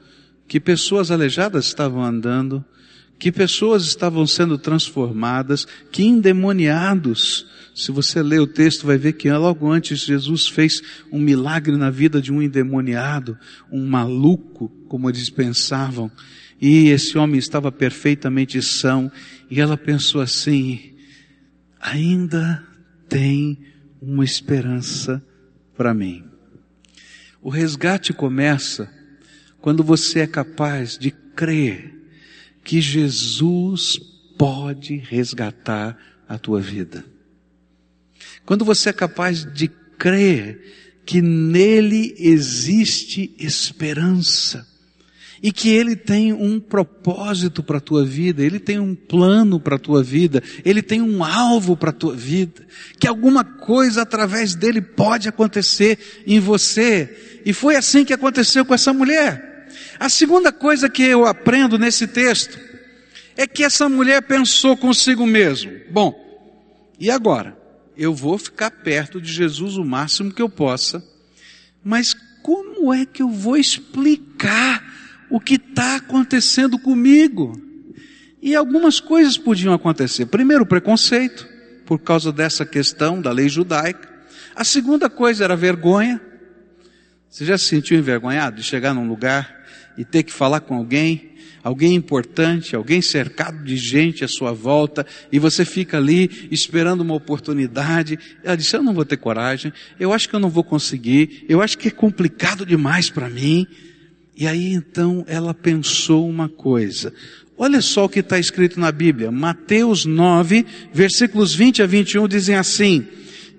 que 0.47 0.59
pessoas 0.59 1.11
aleijadas 1.11 1.65
estavam 1.65 2.03
andando, 2.03 2.63
que 3.19 3.31
pessoas 3.31 3.83
estavam 3.83 4.25
sendo 4.25 4.57
transformadas, 4.57 5.67
que 5.91 6.03
endemoniados. 6.03 7.45
Se 7.75 7.91
você 7.91 8.21
ler 8.21 8.39
o 8.39 8.47
texto, 8.47 8.85
vai 8.85 8.97
ver 8.97 9.13
que 9.13 9.31
logo 9.31 9.69
antes 9.69 9.99
Jesus 9.99 10.47
fez 10.47 10.81
um 11.11 11.19
milagre 11.19 11.75
na 11.75 11.89
vida 11.89 12.21
de 12.21 12.31
um 12.31 12.41
endemoniado, 12.41 13.37
um 13.71 13.85
maluco, 13.85 14.69
como 14.87 15.09
eles 15.09 15.29
pensavam, 15.29 16.11
e 16.59 16.89
esse 16.89 17.17
homem 17.17 17.37
estava 17.37 17.71
perfeitamente 17.71 18.61
são, 18.61 19.11
e 19.49 19.59
ela 19.59 19.77
pensou 19.77 20.21
assim, 20.21 20.95
ainda 21.79 22.65
tem 23.07 23.59
uma 24.01 24.23
esperança 24.23 25.23
para 25.75 25.93
mim. 25.93 26.23
O 27.41 27.49
resgate 27.49 28.11
começa 28.11 28.96
quando 29.67 29.83
você 29.83 30.21
é 30.21 30.27
capaz 30.27 30.97
de 30.97 31.11
crer 31.11 31.93
que 32.63 32.79
Jesus 32.79 33.99
pode 34.37 34.95
resgatar 34.95 35.97
a 36.25 36.37
tua 36.37 36.61
vida. 36.61 37.03
Quando 38.45 38.63
você 38.63 38.91
é 38.91 38.93
capaz 38.93 39.43
de 39.43 39.67
crer 39.97 41.01
que 41.05 41.21
nele 41.21 42.15
existe 42.17 43.35
esperança 43.37 44.65
e 45.43 45.51
que 45.51 45.67
ele 45.67 45.97
tem 45.97 46.31
um 46.31 46.61
propósito 46.61 47.61
para 47.61 47.79
a 47.79 47.81
tua 47.81 48.05
vida, 48.05 48.41
ele 48.45 48.61
tem 48.61 48.79
um 48.79 48.95
plano 48.95 49.59
para 49.59 49.75
a 49.75 49.79
tua 49.79 50.01
vida, 50.01 50.41
ele 50.63 50.81
tem 50.81 51.01
um 51.01 51.25
alvo 51.25 51.75
para 51.75 51.89
a 51.89 51.93
tua 51.93 52.15
vida, 52.15 52.65
que 52.97 53.05
alguma 53.05 53.43
coisa 53.43 54.03
através 54.03 54.55
dele 54.55 54.81
pode 54.81 55.27
acontecer 55.27 56.23
em 56.25 56.39
você. 56.39 57.41
E 57.45 57.51
foi 57.51 57.75
assim 57.75 58.05
que 58.05 58.13
aconteceu 58.13 58.63
com 58.63 58.73
essa 58.73 58.93
mulher. 58.93 59.56
A 59.99 60.09
segunda 60.09 60.51
coisa 60.51 60.89
que 60.89 61.03
eu 61.03 61.25
aprendo 61.25 61.77
nesse 61.77 62.07
texto 62.07 62.59
é 63.35 63.47
que 63.47 63.63
essa 63.63 63.87
mulher 63.89 64.21
pensou 64.23 64.77
consigo 64.77 65.25
mesmo: 65.25 65.71
bom, 65.89 66.15
e 66.99 67.09
agora? 67.09 67.57
Eu 67.95 68.13
vou 68.13 68.37
ficar 68.37 68.69
perto 68.69 69.19
de 69.19 69.31
Jesus 69.31 69.75
o 69.75 69.83
máximo 69.83 70.31
que 70.31 70.41
eu 70.41 70.47
possa, 70.47 71.03
mas 71.83 72.15
como 72.43 72.93
é 72.93 73.07
que 73.07 73.23
eu 73.23 73.29
vou 73.29 73.57
explicar 73.57 74.83
o 75.29 75.39
que 75.39 75.55
está 75.55 75.95
acontecendo 75.95 76.77
comigo. 76.77 77.59
E 78.41 78.55
algumas 78.55 78.99
coisas 78.99 79.37
podiam 79.37 79.73
acontecer. 79.73 80.27
Primeiro, 80.27 80.65
preconceito, 80.65 81.47
por 81.85 81.99
causa 81.99 82.31
dessa 82.31 82.65
questão 82.65 83.21
da 83.21 83.31
lei 83.31 83.49
judaica. 83.49 84.07
A 84.55 84.63
segunda 84.63 85.09
coisa 85.09 85.43
era 85.43 85.55
vergonha. 85.55 86.21
Você 87.29 87.45
já 87.45 87.57
se 87.57 87.65
sentiu 87.65 87.97
envergonhado 87.97 88.57
de 88.57 88.63
chegar 88.63 88.93
num 88.93 89.07
lugar 89.07 89.56
e 89.97 90.05
ter 90.05 90.23
que 90.23 90.31
falar 90.31 90.59
com 90.61 90.75
alguém, 90.75 91.31
alguém 91.63 91.95
importante, 91.95 92.75
alguém 92.75 93.01
cercado 93.01 93.63
de 93.63 93.75
gente 93.75 94.23
à 94.23 94.27
sua 94.27 94.51
volta, 94.51 95.05
e 95.31 95.39
você 95.39 95.65
fica 95.65 95.97
ali 95.97 96.47
esperando 96.51 97.01
uma 97.01 97.15
oportunidade. 97.15 98.19
Ela 98.43 98.55
disse: 98.55 98.75
Eu 98.75 98.83
não 98.83 98.93
vou 98.93 99.05
ter 99.05 99.17
coragem, 99.17 99.73
eu 99.99 100.13
acho 100.13 100.29
que 100.29 100.35
eu 100.35 100.39
não 100.39 100.49
vou 100.49 100.63
conseguir, 100.63 101.45
eu 101.49 101.61
acho 101.61 101.77
que 101.77 101.87
é 101.87 101.91
complicado 101.91 102.65
demais 102.65 103.09
para 103.09 103.29
mim. 103.29 103.65
E 104.35 104.47
aí 104.47 104.71
então 104.71 105.25
ela 105.27 105.53
pensou 105.53 106.29
uma 106.29 106.47
coisa. 106.47 107.11
Olha 107.57 107.81
só 107.81 108.05
o 108.05 108.09
que 108.09 108.19
está 108.19 108.37
escrito 108.37 108.79
na 108.79 108.91
Bíblia. 108.91 109.31
Mateus 109.31 110.05
9, 110.05 110.63
versículos 110.93 111.55
20 111.55 111.81
a 111.81 111.87
21 111.87 112.27
dizem 112.27 112.55
assim: 112.55 113.07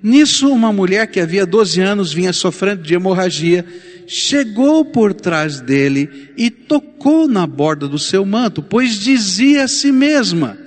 Nisso 0.00 0.48
uma 0.48 0.72
mulher 0.72 1.08
que 1.08 1.18
havia 1.18 1.44
12 1.44 1.80
anos 1.80 2.12
vinha 2.12 2.32
sofrendo 2.32 2.82
de 2.82 2.94
hemorragia, 2.94 3.66
chegou 4.08 4.86
por 4.86 5.12
trás 5.12 5.60
dele 5.60 6.32
e 6.36 6.50
tocou 6.50 7.28
na 7.28 7.46
borda 7.46 7.86
do 7.86 7.98
seu 7.98 8.24
manto, 8.24 8.62
pois 8.62 8.98
dizia 8.98 9.64
a 9.64 9.68
si 9.68 9.92
mesma: 9.92 10.58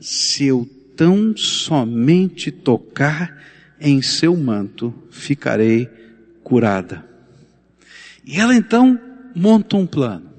Se 0.00 0.46
eu 0.46 0.68
tão 0.96 1.36
somente 1.36 2.52
tocar 2.52 3.42
em 3.80 4.00
seu 4.00 4.36
manto, 4.36 4.94
ficarei 5.10 5.90
curada. 6.42 7.04
E 8.24 8.40
ela 8.40 8.54
então 8.54 8.98
monta 9.34 9.76
um 9.76 9.86
plano. 9.86 10.32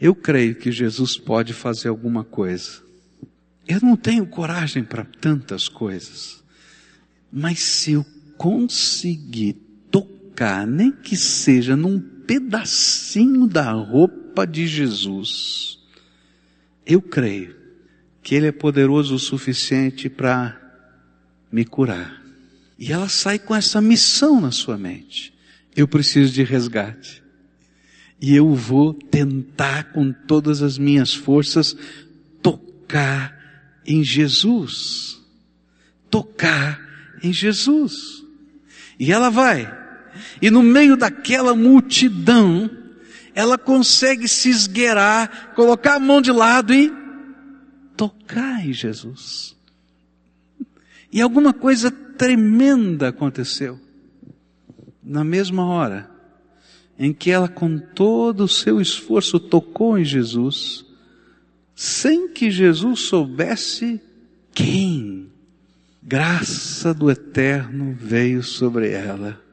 Eu 0.00 0.14
creio 0.14 0.56
que 0.56 0.72
Jesus 0.72 1.16
pode 1.16 1.54
fazer 1.54 1.88
alguma 1.88 2.24
coisa. 2.24 2.82
Eu 3.66 3.80
não 3.80 3.96
tenho 3.96 4.26
coragem 4.26 4.82
para 4.82 5.04
tantas 5.04 5.68
coisas. 5.68 6.42
Mas 7.32 7.60
se 7.60 7.92
eu 7.92 8.04
conseguir 8.36 9.56
tocar, 10.34 10.66
nem 10.66 10.90
que 10.90 11.16
seja 11.16 11.76
num 11.76 12.00
pedacinho 12.00 13.46
da 13.46 13.70
roupa 13.70 14.44
de 14.44 14.66
Jesus, 14.66 15.78
eu 16.84 17.00
creio 17.00 17.54
que 18.22 18.34
Ele 18.34 18.48
é 18.48 18.52
poderoso 18.52 19.14
o 19.14 19.18
suficiente 19.18 20.08
para 20.08 20.60
me 21.52 21.64
curar. 21.64 22.20
E 22.76 22.92
ela 22.92 23.08
sai 23.08 23.38
com 23.38 23.54
essa 23.54 23.80
missão 23.80 24.40
na 24.40 24.50
sua 24.50 24.76
mente. 24.76 25.32
Eu 25.76 25.86
preciso 25.86 26.32
de 26.32 26.42
resgate 26.42 27.22
e 28.20 28.34
eu 28.34 28.54
vou 28.54 28.92
tentar 28.92 29.92
com 29.92 30.12
todas 30.12 30.62
as 30.62 30.78
minhas 30.78 31.14
forças 31.14 31.76
tocar 32.42 33.80
em 33.86 34.02
Jesus. 34.02 35.20
Tocar 36.10 36.80
em 37.22 37.32
Jesus. 37.32 38.24
E 38.98 39.12
ela 39.12 39.30
vai. 39.30 39.83
E 40.40 40.50
no 40.50 40.62
meio 40.62 40.96
daquela 40.96 41.54
multidão, 41.54 42.70
ela 43.34 43.58
consegue 43.58 44.28
se 44.28 44.48
esgueirar, 44.48 45.52
colocar 45.54 45.96
a 45.96 46.00
mão 46.00 46.20
de 46.20 46.30
lado 46.30 46.72
e 46.72 46.92
tocar 47.96 48.64
em 48.64 48.72
Jesus. 48.72 49.56
E 51.12 51.20
alguma 51.20 51.52
coisa 51.52 51.90
tremenda 51.90 53.08
aconteceu. 53.08 53.78
Na 55.02 55.22
mesma 55.22 55.66
hora, 55.66 56.10
em 56.98 57.12
que 57.12 57.30
ela 57.30 57.48
com 57.48 57.78
todo 57.78 58.44
o 58.44 58.48
seu 58.48 58.80
esforço 58.80 59.38
tocou 59.38 59.98
em 59.98 60.04
Jesus, 60.04 60.84
sem 61.74 62.28
que 62.28 62.50
Jesus 62.50 63.00
soubesse 63.00 64.00
quem. 64.52 65.28
Graça 66.02 66.94
do 66.94 67.10
Eterno 67.10 67.96
veio 67.98 68.42
sobre 68.42 68.90
ela. 68.90 69.43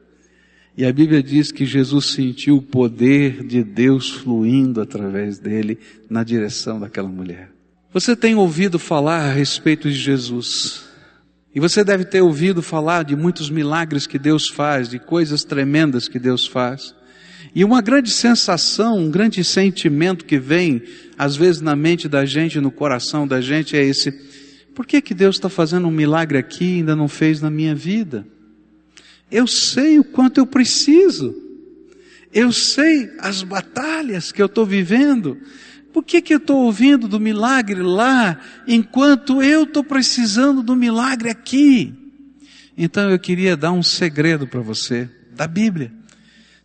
E 0.76 0.86
a 0.86 0.92
Bíblia 0.92 1.22
diz 1.22 1.52
que 1.52 1.66
Jesus 1.66 2.06
sentiu 2.06 2.56
o 2.56 2.62
poder 2.62 3.44
de 3.44 3.62
Deus 3.62 4.10
fluindo 4.10 4.80
através 4.80 5.38
dele 5.38 5.78
na 6.08 6.24
direção 6.24 6.80
daquela 6.80 7.08
mulher. 7.08 7.50
Você 7.92 8.16
tem 8.16 8.34
ouvido 8.34 8.78
falar 8.78 9.18
a 9.18 9.32
respeito 9.32 9.90
de 9.90 9.94
Jesus. 9.94 10.84
E 11.54 11.60
você 11.60 11.84
deve 11.84 12.06
ter 12.06 12.22
ouvido 12.22 12.62
falar 12.62 13.02
de 13.02 13.14
muitos 13.14 13.50
milagres 13.50 14.06
que 14.06 14.18
Deus 14.18 14.48
faz, 14.48 14.88
de 14.88 14.98
coisas 14.98 15.44
tremendas 15.44 16.08
que 16.08 16.18
Deus 16.18 16.46
faz. 16.46 16.94
E 17.54 17.62
uma 17.64 17.82
grande 17.82 18.10
sensação, 18.10 18.96
um 18.98 19.10
grande 19.10 19.44
sentimento 19.44 20.24
que 20.24 20.38
vem, 20.38 20.82
às 21.18 21.36
vezes, 21.36 21.60
na 21.60 21.76
mente 21.76 22.08
da 22.08 22.24
gente, 22.24 22.58
no 22.60 22.70
coração 22.70 23.28
da 23.28 23.42
gente, 23.42 23.76
é 23.76 23.84
esse: 23.84 24.10
por 24.74 24.86
que, 24.86 25.02
que 25.02 25.12
Deus 25.12 25.36
está 25.36 25.50
fazendo 25.50 25.86
um 25.86 25.90
milagre 25.90 26.38
aqui 26.38 26.64
e 26.64 26.74
ainda 26.76 26.96
não 26.96 27.08
fez 27.08 27.42
na 27.42 27.50
minha 27.50 27.74
vida? 27.74 28.26
Eu 29.32 29.46
sei 29.46 29.98
o 29.98 30.04
quanto 30.04 30.38
eu 30.38 30.46
preciso. 30.46 31.34
Eu 32.30 32.52
sei 32.52 33.10
as 33.18 33.42
batalhas 33.42 34.30
que 34.30 34.42
eu 34.42 34.46
estou 34.46 34.66
vivendo. 34.66 35.38
Por 35.90 36.04
que, 36.04 36.20
que 36.20 36.34
eu 36.34 36.38
estou 36.38 36.64
ouvindo 36.64 37.08
do 37.08 37.18
milagre 37.18 37.82
lá, 37.82 38.38
enquanto 38.66 39.42
eu 39.42 39.64
estou 39.64 39.82
precisando 39.82 40.62
do 40.62 40.76
milagre 40.76 41.30
aqui? 41.30 41.94
Então 42.76 43.10
eu 43.10 43.18
queria 43.18 43.56
dar 43.56 43.72
um 43.72 43.82
segredo 43.82 44.46
para 44.46 44.60
você, 44.60 45.08
da 45.34 45.46
Bíblia. 45.46 45.92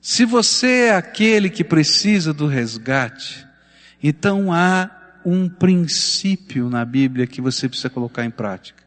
Se 0.02 0.26
você 0.26 0.68
é 0.68 0.96
aquele 0.96 1.50
que 1.50 1.64
precisa 1.64 2.34
do 2.34 2.48
resgate, 2.48 3.46
então 4.02 4.54
há 4.54 4.90
um 5.26 5.50
princípio 5.50 6.70
na 6.70 6.86
Bíblia 6.86 7.28
que 7.28 7.42
você 7.42 7.68
precisa 7.68 7.90
colocar 7.90 8.24
em 8.24 8.30
prática. 8.30 8.84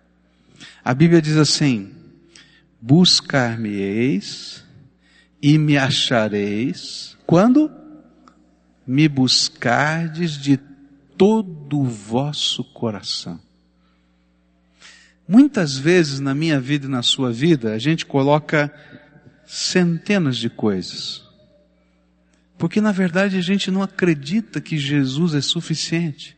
A 0.82 0.94
Bíblia 0.94 1.20
diz 1.20 1.36
assim: 1.36 1.90
Buscar-me-eis 2.80 4.64
e 5.42 5.58
me 5.58 5.76
achareis 5.76 7.16
quando 7.26 7.70
me 8.86 9.08
buscardes 9.08 10.32
de 10.32 10.58
todo 11.16 11.80
o 11.80 11.84
vosso 11.84 12.64
coração. 12.64 13.40
Muitas 15.28 15.78
vezes 15.78 16.18
na 16.18 16.34
minha 16.34 16.58
vida 16.58 16.86
e 16.86 16.90
na 16.90 17.02
sua 17.02 17.32
vida, 17.32 17.72
a 17.72 17.78
gente 17.78 18.04
coloca 18.04 18.72
centenas 19.46 20.36
de 20.36 20.50
coisas. 20.50 21.22
Porque 22.58 22.80
na 22.80 22.90
verdade 22.90 23.36
a 23.36 23.40
gente 23.40 23.70
não 23.70 23.82
acredita 23.82 24.60
que 24.60 24.76
Jesus 24.76 25.34
é 25.34 25.40
suficiente. 25.40 26.36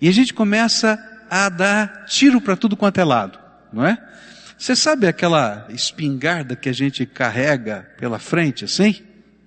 E 0.00 0.08
a 0.08 0.12
gente 0.12 0.34
começa 0.34 0.98
a 1.30 1.48
dar 1.48 2.04
tiro 2.06 2.40
para 2.40 2.56
tudo 2.56 2.76
quanto 2.76 2.98
é 2.98 3.04
lado, 3.04 3.38
não 3.72 3.84
é? 3.86 3.96
Você 4.58 4.74
sabe 4.74 5.06
aquela 5.06 5.68
espingarda 5.70 6.56
que 6.56 6.68
a 6.68 6.72
gente 6.72 7.06
carrega 7.06 7.88
pela 7.96 8.18
frente, 8.18 8.64
assim? 8.64 8.96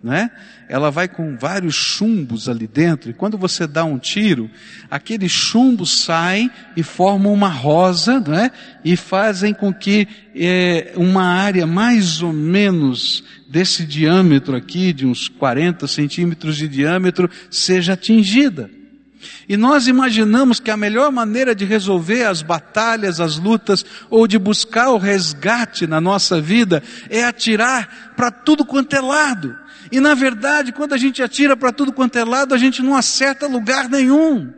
Né? 0.02 0.32
Ela 0.70 0.90
vai 0.90 1.08
com 1.08 1.38
vários 1.38 1.76
chumbos 1.76 2.48
ali 2.48 2.66
dentro, 2.66 3.12
e 3.12 3.14
quando 3.14 3.38
você 3.38 3.68
dá 3.68 3.84
um 3.84 4.00
tiro, 4.00 4.50
aqueles 4.90 5.32
chumbos 5.32 6.06
saem 6.06 6.50
e 6.78 6.82
formam 6.82 7.34
uma 7.34 7.50
rosa, 7.50 8.20
né? 8.22 8.50
E 8.84 8.96
fazem 8.96 9.54
com 9.54 9.72
que 9.72 10.08
é, 10.34 10.94
uma 10.96 11.26
área 11.26 11.68
mais 11.68 12.24
ou 12.24 12.34
menos 12.34 13.24
desse 13.48 13.86
diâmetro 13.86 14.56
aqui, 14.56 14.94
de 14.94 15.06
uns 15.06 15.28
40 15.28 15.86
centímetros 15.88 16.56
de 16.56 16.68
diâmetro, 16.68 17.30
seja 17.52 17.94
atingida. 17.94 18.72
E 19.48 19.56
nós 19.58 19.88
imaginamos 19.88 20.60
que 20.60 20.72
a 20.72 20.78
melhor 20.78 21.12
maneira 21.12 21.54
de 21.54 21.66
resolver 21.66 22.24
as 22.24 22.42
batalhas, 22.42 23.20
as 23.20 23.38
lutas, 23.38 23.86
ou 24.10 24.28
de 24.28 24.38
buscar 24.38 24.90
o 24.90 24.98
resgate 24.98 25.86
na 25.88 26.02
nossa 26.02 26.40
vida, 26.42 26.84
é 27.10 27.24
atirar 27.24 28.14
para 28.16 28.32
tudo 28.32 28.66
quanto 28.66 28.96
é 28.96 29.02
lado. 29.02 29.56
E 29.92 30.00
na 30.00 30.14
verdade, 30.14 30.72
quando 30.72 30.94
a 30.94 30.98
gente 30.98 31.22
atira 31.22 31.56
para 31.58 31.72
tudo 31.72 31.92
quanto 31.92 32.18
é 32.18 32.24
lado, 32.24 32.54
a 32.54 32.58
gente 32.58 32.82
não 32.82 32.96
acerta 32.96 33.48
lugar 33.48 33.90
nenhum. 33.90 34.52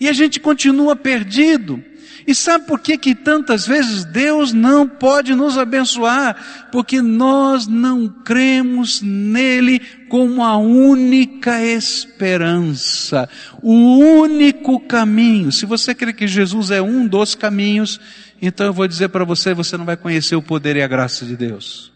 E 0.00 0.08
a 0.08 0.12
gente 0.12 0.40
continua 0.40 0.96
perdido. 0.96 1.82
E 2.30 2.34
sabe 2.34 2.64
por 2.64 2.78
que 2.78 2.96
que 2.96 3.12
tantas 3.12 3.66
vezes 3.66 4.04
Deus 4.04 4.52
não 4.52 4.86
pode 4.86 5.34
nos 5.34 5.58
abençoar? 5.58 6.68
Porque 6.70 7.02
nós 7.02 7.66
não 7.66 8.06
cremos 8.06 9.02
nele 9.02 9.80
como 10.08 10.44
a 10.44 10.56
única 10.56 11.60
esperança, 11.60 13.28
o 13.60 13.98
único 13.98 14.78
caminho. 14.78 15.50
Se 15.50 15.66
você 15.66 15.92
crê 15.92 16.12
que 16.12 16.28
Jesus 16.28 16.70
é 16.70 16.80
um 16.80 17.04
dos 17.04 17.34
caminhos, 17.34 18.00
então 18.40 18.66
eu 18.66 18.72
vou 18.72 18.86
dizer 18.86 19.08
para 19.08 19.24
você, 19.24 19.52
você 19.52 19.76
não 19.76 19.84
vai 19.84 19.96
conhecer 19.96 20.36
o 20.36 20.42
poder 20.42 20.76
e 20.76 20.82
a 20.84 20.86
graça 20.86 21.26
de 21.26 21.34
Deus. 21.34 21.90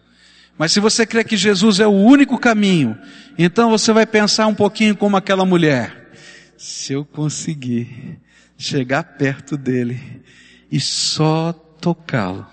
Mas 0.58 0.72
se 0.72 0.80
você 0.80 1.06
crê 1.06 1.22
que 1.22 1.36
Jesus 1.36 1.78
é 1.78 1.86
o 1.86 1.92
único 1.92 2.38
caminho, 2.38 2.98
então 3.38 3.70
você 3.70 3.92
vai 3.92 4.04
pensar 4.04 4.48
um 4.48 4.54
pouquinho 4.54 4.96
como 4.96 5.16
aquela 5.16 5.44
mulher. 5.44 6.10
Se 6.56 6.92
eu 6.92 7.04
conseguir 7.04 8.18
chegar 8.56 9.02
perto 9.02 9.56
dele 9.56 10.22
e 10.70 10.80
só 10.80 11.52
tocá-lo, 11.52 12.46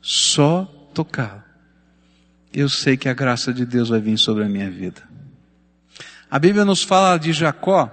só 0.00 0.64
tocá-lo, 0.94 1.42
eu 2.52 2.68
sei 2.68 2.96
que 2.96 3.08
a 3.08 3.14
graça 3.14 3.52
de 3.52 3.64
Deus 3.64 3.88
vai 3.88 4.00
vir 4.00 4.18
sobre 4.18 4.44
a 4.44 4.48
minha 4.48 4.70
vida. 4.70 5.02
A 6.30 6.38
Bíblia 6.38 6.64
nos 6.64 6.82
fala 6.82 7.18
de 7.18 7.32
Jacó. 7.32 7.90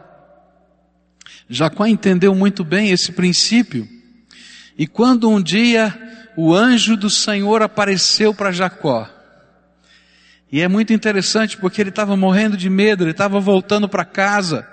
Jacó 1.49 1.85
entendeu 1.85 2.33
muito 2.35 2.63
bem 2.63 2.89
esse 2.89 3.11
princípio. 3.11 3.87
E 4.77 4.87
quando 4.87 5.29
um 5.29 5.41
dia 5.41 5.97
o 6.37 6.53
anjo 6.53 6.95
do 6.95 7.09
Senhor 7.09 7.61
apareceu 7.61 8.33
para 8.33 8.51
Jacó, 8.51 9.09
e 10.51 10.61
é 10.61 10.67
muito 10.67 10.93
interessante 10.93 11.57
porque 11.57 11.81
ele 11.81 11.89
estava 11.89 12.15
morrendo 12.15 12.57
de 12.57 12.69
medo, 12.69 13.03
ele 13.03 13.11
estava 13.11 13.39
voltando 13.39 13.87
para 13.87 14.05
casa, 14.05 14.67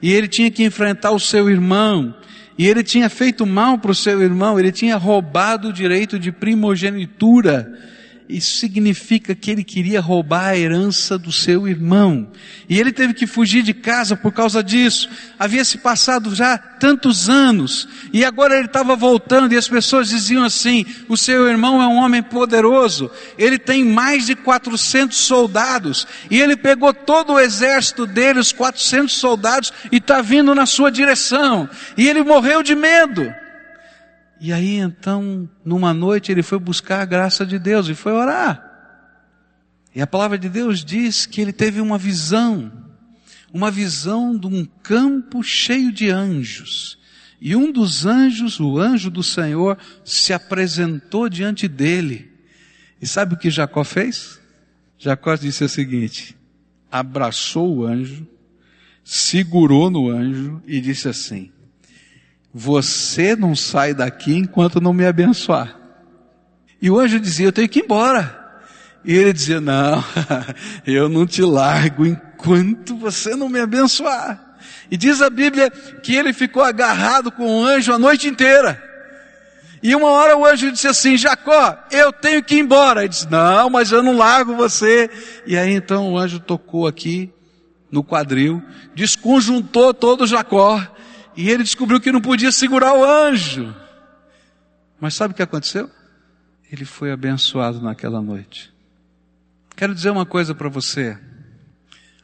e 0.00 0.12
ele 0.12 0.28
tinha 0.28 0.50
que 0.50 0.64
enfrentar 0.64 1.10
o 1.10 1.20
seu 1.20 1.48
irmão, 1.48 2.14
e 2.56 2.68
ele 2.68 2.82
tinha 2.82 3.08
feito 3.08 3.44
mal 3.44 3.78
para 3.78 3.90
o 3.90 3.94
seu 3.94 4.22
irmão, 4.22 4.58
ele 4.58 4.70
tinha 4.70 4.96
roubado 4.96 5.68
o 5.68 5.72
direito 5.72 6.18
de 6.18 6.30
primogenitura, 6.30 7.72
isso 8.26 8.56
significa 8.56 9.34
que 9.34 9.50
ele 9.50 9.62
queria 9.62 10.00
roubar 10.00 10.48
a 10.48 10.56
herança 10.56 11.18
do 11.18 11.30
seu 11.30 11.68
irmão. 11.68 12.26
E 12.66 12.80
ele 12.80 12.90
teve 12.90 13.12
que 13.12 13.26
fugir 13.26 13.62
de 13.62 13.74
casa 13.74 14.16
por 14.16 14.32
causa 14.32 14.62
disso. 14.62 15.10
Havia 15.38 15.62
se 15.62 15.76
passado 15.76 16.34
já 16.34 16.56
tantos 16.56 17.28
anos. 17.28 17.86
E 18.14 18.24
agora 18.24 18.56
ele 18.56 18.64
estava 18.64 18.96
voltando 18.96 19.52
e 19.52 19.58
as 19.58 19.68
pessoas 19.68 20.08
diziam 20.08 20.42
assim, 20.42 20.86
o 21.06 21.18
seu 21.18 21.46
irmão 21.46 21.82
é 21.82 21.86
um 21.86 21.96
homem 21.96 22.22
poderoso. 22.22 23.10
Ele 23.36 23.58
tem 23.58 23.84
mais 23.84 24.24
de 24.24 24.34
400 24.34 25.18
soldados. 25.18 26.06
E 26.30 26.40
ele 26.40 26.56
pegou 26.56 26.94
todo 26.94 27.34
o 27.34 27.40
exército 27.40 28.06
dele, 28.06 28.40
os 28.40 28.52
400 28.52 29.14
soldados, 29.14 29.70
e 29.92 29.98
está 29.98 30.22
vindo 30.22 30.54
na 30.54 30.64
sua 30.64 30.90
direção. 30.90 31.68
E 31.94 32.08
ele 32.08 32.22
morreu 32.22 32.62
de 32.62 32.74
medo. 32.74 33.43
E 34.44 34.52
aí 34.52 34.76
então, 34.76 35.48
numa 35.64 35.94
noite, 35.94 36.30
ele 36.30 36.42
foi 36.42 36.58
buscar 36.58 37.00
a 37.00 37.06
graça 37.06 37.46
de 37.46 37.58
Deus 37.58 37.88
e 37.88 37.94
foi 37.94 38.12
orar. 38.12 38.62
E 39.94 40.02
a 40.02 40.06
palavra 40.06 40.36
de 40.36 40.50
Deus 40.50 40.84
diz 40.84 41.24
que 41.24 41.40
ele 41.40 41.50
teve 41.50 41.80
uma 41.80 41.96
visão, 41.96 42.70
uma 43.50 43.70
visão 43.70 44.36
de 44.36 44.46
um 44.46 44.66
campo 44.66 45.42
cheio 45.42 45.90
de 45.90 46.10
anjos. 46.10 46.98
E 47.40 47.56
um 47.56 47.72
dos 47.72 48.04
anjos, 48.04 48.60
o 48.60 48.78
anjo 48.78 49.10
do 49.10 49.22
Senhor, 49.22 49.78
se 50.04 50.34
apresentou 50.34 51.26
diante 51.30 51.66
dele. 51.66 52.30
E 53.00 53.06
sabe 53.06 53.36
o 53.36 53.38
que 53.38 53.48
Jacó 53.48 53.82
fez? 53.82 54.38
Jacó 54.98 55.36
disse 55.36 55.64
o 55.64 55.68
seguinte: 55.70 56.36
abraçou 56.92 57.78
o 57.78 57.86
anjo, 57.86 58.26
segurou 59.02 59.88
no 59.88 60.10
anjo 60.10 60.60
e 60.66 60.82
disse 60.82 61.08
assim: 61.08 61.50
você 62.54 63.34
não 63.34 63.56
sai 63.56 63.92
daqui 63.92 64.36
enquanto 64.36 64.80
não 64.80 64.92
me 64.92 65.04
abençoar. 65.04 65.76
E 66.80 66.88
o 66.88 67.00
anjo 67.00 67.18
dizia, 67.18 67.46
eu 67.46 67.52
tenho 67.52 67.68
que 67.68 67.80
ir 67.80 67.84
embora. 67.84 68.42
E 69.04 69.12
ele 69.12 69.32
dizia, 69.32 69.60
não, 69.60 70.02
eu 70.86 71.08
não 71.08 71.26
te 71.26 71.42
largo 71.42 72.06
enquanto 72.06 72.96
você 72.96 73.34
não 73.34 73.48
me 73.48 73.58
abençoar. 73.58 74.56
E 74.88 74.96
diz 74.96 75.20
a 75.20 75.28
Bíblia 75.28 75.68
que 75.70 76.14
ele 76.14 76.32
ficou 76.32 76.62
agarrado 76.62 77.32
com 77.32 77.44
o 77.44 77.64
anjo 77.64 77.92
a 77.92 77.98
noite 77.98 78.28
inteira. 78.28 78.80
E 79.82 79.94
uma 79.96 80.08
hora 80.08 80.36
o 80.36 80.46
anjo 80.46 80.70
disse 80.70 80.86
assim, 80.86 81.16
Jacó, 81.16 81.76
eu 81.90 82.12
tenho 82.12 82.42
que 82.42 82.54
ir 82.54 82.60
embora. 82.60 83.00
Ele 83.00 83.08
disse, 83.08 83.28
não, 83.28 83.68
mas 83.68 83.90
eu 83.90 84.02
não 84.02 84.16
largo 84.16 84.54
você. 84.54 85.10
E 85.44 85.58
aí 85.58 85.72
então 85.74 86.12
o 86.12 86.18
anjo 86.18 86.38
tocou 86.38 86.86
aqui 86.86 87.32
no 87.90 88.04
quadril, 88.04 88.62
desconjuntou 88.94 89.92
todo 89.92 90.26
Jacó 90.26 90.80
e 91.36 91.50
ele 91.50 91.62
descobriu 91.62 92.00
que 92.00 92.12
não 92.12 92.20
podia 92.20 92.52
segurar 92.52 92.94
o 92.94 93.04
anjo. 93.04 93.74
Mas 95.00 95.14
sabe 95.14 95.32
o 95.32 95.36
que 95.36 95.42
aconteceu? 95.42 95.90
Ele 96.70 96.84
foi 96.84 97.12
abençoado 97.12 97.80
naquela 97.80 98.22
noite. 98.22 98.72
Quero 99.76 99.94
dizer 99.94 100.10
uma 100.10 100.24
coisa 100.24 100.54
para 100.54 100.68
você. 100.68 101.18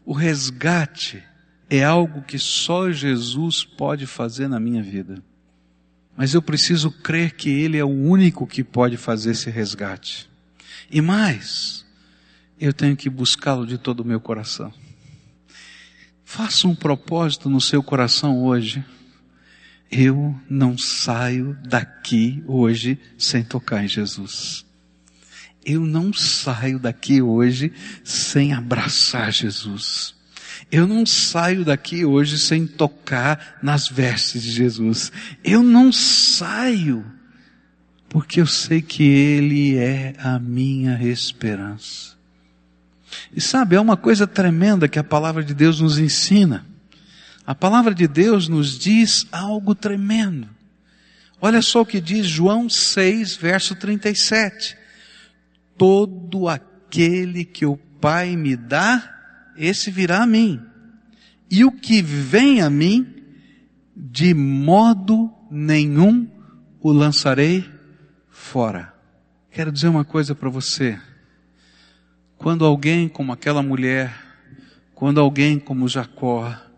O 0.05 0.13
resgate 0.13 1.23
é 1.69 1.85
algo 1.85 2.23
que 2.23 2.39
só 2.39 2.91
Jesus 2.91 3.65
pode 3.65 4.07
fazer 4.07 4.49
na 4.49 4.61
minha 4.61 4.83
vida. 4.83 5.23
Mas 6.17 6.35
eu 6.35 6.43
preciso 6.43 6.91
crer 6.91 7.33
que 7.33 7.49
Ele 7.49 7.79
é 7.79 7.85
o 7.85 7.89
único 7.89 8.47
que 8.47 8.63
pode 8.63 8.97
fazer 8.97 9.33
esse 9.33 9.51
resgate. 9.51 10.29
E 10.91 11.01
mais, 11.01 11.85
eu 12.59 12.73
tenho 12.73 12.97
que 12.97 13.09
buscá-lo 13.09 13.67
de 13.67 13.79
todo 13.79 14.01
o 14.01 14.05
meu 14.05 14.21
coração. 14.21 14.73
Faça 16.25 16.69
um 16.69 16.75
propósito 16.75 17.49
no 17.49 17.61
seu 17.61 17.83
coração 17.83 18.45
hoje 18.45 18.85
eu 19.91 20.39
não 20.49 20.79
saio 20.79 21.57
daqui 21.67 22.43
hoje 22.47 22.99
sem 23.19 23.43
tocar 23.43 23.85
em 23.85 23.89
Jesus. 23.89 24.65
Eu 25.65 25.81
não 25.81 26.13
saio 26.13 26.79
daqui 26.79 27.21
hoje 27.21 27.73
sem 28.05 28.53
abraçar 28.53 29.33
Jesus. 29.33 30.15
Eu 30.71 30.87
não 30.87 31.05
saio 31.05 31.65
daqui 31.65 32.05
hoje 32.05 32.39
sem 32.39 32.67
tocar 32.67 33.59
nas 33.63 33.89
vestes 33.89 34.43
de 34.43 34.51
Jesus. 34.53 35.11
Eu 35.43 35.63
não 35.63 35.93
saio 35.93 37.05
porque 38.09 38.41
eu 38.41 38.47
sei 38.47 38.83
que 38.83 39.05
Ele 39.05 39.77
é 39.77 40.15
a 40.19 40.39
minha 40.39 41.03
esperança. 41.03 42.17
E 43.35 43.41
sabe, 43.41 43.77
é 43.77 43.81
uma 43.81 43.97
coisa 43.97 44.27
tremenda 44.27 44.89
que 44.89 44.99
a 44.99 45.05
palavra 45.05 45.43
de 45.43 45.55
Deus 45.55 45.81
nos 45.81 45.99
ensina. 45.99 46.67
A 47.51 47.55
palavra 47.57 47.93
de 47.93 48.07
Deus 48.07 48.47
nos 48.47 48.79
diz 48.79 49.27
algo 49.33 49.75
tremendo. 49.75 50.49
Olha 51.41 51.61
só 51.61 51.81
o 51.81 51.85
que 51.85 52.01
diz 52.01 52.29
João 52.29 52.69
6, 52.69 53.35
verso 53.35 53.75
37. 53.75 54.79
Todo 55.77 56.47
aquele 56.47 57.45
que 57.45 57.67
o 57.67 57.77
Pai 57.77 58.37
me 58.37 58.55
dá, 58.55 59.53
esse 59.57 59.91
virá 59.91 60.23
a 60.23 60.27
mim. 60.29 60.61
E 61.51 61.65
o 61.65 61.73
que 61.73 62.01
vem 62.01 62.63
a 62.63 62.71
mim, 62.71 63.17
de 63.97 64.33
modo 64.33 65.29
nenhum 65.51 66.31
o 66.81 66.93
lançarei 66.93 67.69
fora. 68.31 68.95
Quero 69.51 69.73
dizer 69.73 69.89
uma 69.89 70.05
coisa 70.05 70.37
para 70.37 70.49
você. 70.49 71.01
Quando 72.39 72.65
alguém 72.65 73.09
como 73.09 73.33
aquela 73.33 73.61
mulher, 73.61 74.15
quando 74.95 75.19
alguém 75.19 75.59
como 75.59 75.89
Jacó, 75.89 76.70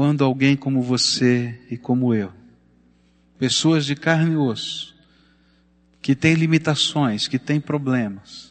quando 0.00 0.24
alguém 0.24 0.56
como 0.56 0.80
você 0.80 1.60
e 1.70 1.76
como 1.76 2.14
eu, 2.14 2.32
pessoas 3.38 3.84
de 3.84 3.94
carne 3.94 4.32
e 4.32 4.36
osso, 4.36 4.96
que 6.00 6.14
têm 6.14 6.32
limitações, 6.32 7.28
que 7.28 7.38
têm 7.38 7.60
problemas, 7.60 8.50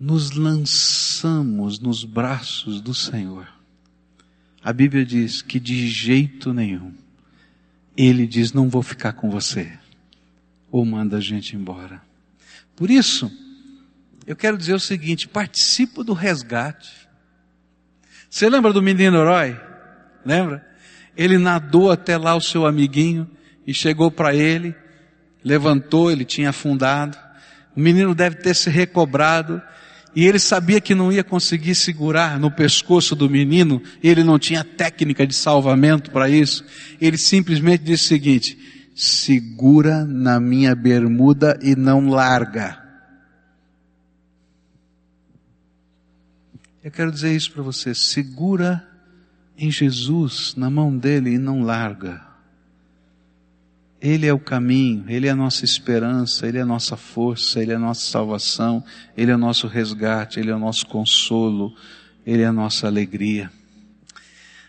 nos 0.00 0.30
lançamos 0.30 1.78
nos 1.78 2.02
braços 2.02 2.80
do 2.80 2.94
Senhor. 2.94 3.46
A 4.64 4.72
Bíblia 4.72 5.04
diz 5.04 5.42
que 5.42 5.60
de 5.60 5.86
jeito 5.86 6.50
nenhum, 6.54 6.94
Ele 7.94 8.26
diz: 8.26 8.54
Não 8.54 8.70
vou 8.70 8.82
ficar 8.82 9.12
com 9.12 9.28
você. 9.28 9.70
ou 10.72 10.82
manda 10.86 11.18
a 11.18 11.20
gente 11.20 11.54
embora. 11.54 12.00
Por 12.74 12.90
isso, 12.90 13.30
eu 14.26 14.34
quero 14.34 14.56
dizer 14.56 14.72
o 14.72 14.80
seguinte: 14.80 15.28
participo 15.28 16.02
do 16.02 16.14
resgate. 16.14 17.06
Você 18.30 18.48
lembra 18.48 18.72
do 18.72 18.80
menino 18.80 19.18
herói? 19.18 19.65
Lembra? 20.26 20.66
Ele 21.16 21.38
nadou 21.38 21.90
até 21.90 22.18
lá 22.18 22.34
o 22.34 22.40
seu 22.40 22.66
amiguinho 22.66 23.30
e 23.64 23.72
chegou 23.72 24.10
para 24.10 24.34
ele, 24.34 24.74
levantou, 25.42 26.10
ele 26.10 26.24
tinha 26.24 26.50
afundado. 26.50 27.16
O 27.76 27.80
menino 27.80 28.14
deve 28.14 28.36
ter 28.36 28.54
se 28.54 28.68
recobrado 28.68 29.62
e 30.14 30.26
ele 30.26 30.38
sabia 30.38 30.80
que 30.80 30.94
não 30.94 31.12
ia 31.12 31.22
conseguir 31.22 31.74
segurar 31.76 32.40
no 32.40 32.50
pescoço 32.50 33.14
do 33.14 33.30
menino, 33.30 33.82
ele 34.02 34.24
não 34.24 34.38
tinha 34.38 34.64
técnica 34.64 35.26
de 35.26 35.34
salvamento 35.34 36.10
para 36.10 36.28
isso. 36.28 36.64
Ele 37.00 37.16
simplesmente 37.16 37.84
disse 37.84 38.04
o 38.04 38.08
seguinte: 38.08 38.90
segura 38.94 40.04
na 40.04 40.40
minha 40.40 40.74
bermuda 40.74 41.58
e 41.62 41.76
não 41.76 42.08
larga. 42.08 42.82
Eu 46.82 46.90
quero 46.90 47.12
dizer 47.12 47.34
isso 47.34 47.52
para 47.52 47.62
você, 47.62 47.94
segura 47.94 48.95
em 49.58 49.70
Jesus, 49.70 50.54
na 50.56 50.68
mão 50.68 50.96
dele 50.96 51.30
e 51.34 51.38
não 51.38 51.62
larga. 51.62 52.26
Ele 54.00 54.26
é 54.26 54.32
o 54.32 54.38
caminho, 54.38 55.04
Ele 55.08 55.26
é 55.26 55.30
a 55.30 55.36
nossa 55.36 55.64
esperança, 55.64 56.46
Ele 56.46 56.58
é 56.58 56.60
a 56.60 56.66
nossa 56.66 56.96
força, 56.96 57.62
Ele 57.62 57.72
é 57.72 57.76
a 57.76 57.78
nossa 57.78 58.02
salvação, 58.02 58.84
Ele 59.16 59.30
é 59.30 59.34
o 59.34 59.38
nosso 59.38 59.66
resgate, 59.66 60.38
Ele 60.38 60.50
é 60.50 60.54
o 60.54 60.58
nosso 60.58 60.86
consolo, 60.86 61.74
Ele 62.24 62.42
é 62.42 62.46
a 62.46 62.52
nossa 62.52 62.86
alegria. 62.86 63.50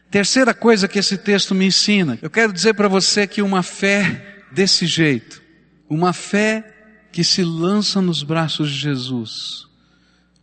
Terceira 0.10 0.54
coisa 0.54 0.88
que 0.88 0.97
esse 0.97 1.17
texto 1.17 1.54
me 1.54 1.65
ensina, 1.65 2.17
eu 2.21 2.30
quero 2.30 2.54
dizer 2.54 2.73
para 2.73 2.88
você 2.88 3.28
que 3.28 3.41
uma 3.41 3.62
fé 3.62 4.43
desse 4.52 4.86
jeito, 4.86 5.41
uma 5.89 6.13
fé 6.13 6.73
que 7.12 7.23
se 7.23 7.43
lança 7.43 8.02
nos 8.02 8.23
braços 8.23 8.69
de 8.69 8.78
Jesus, 8.78 9.66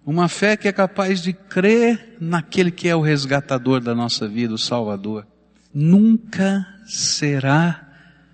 uma 0.07 0.29
fé 0.29 0.57
que 0.57 0.69
é 0.69 0.73
capaz 0.73 1.23
de 1.23 1.33
crer 1.33 2.17
naquele 2.21 2.71
que 2.71 2.89
é 2.89 2.95
o 2.95 3.01
resgatador 3.01 3.81
da 3.81 3.95
nossa 3.95 4.29
vida, 4.29 4.53
o 4.53 4.59
Salvador, 4.59 5.27
nunca 5.73 6.67
será 6.87 7.89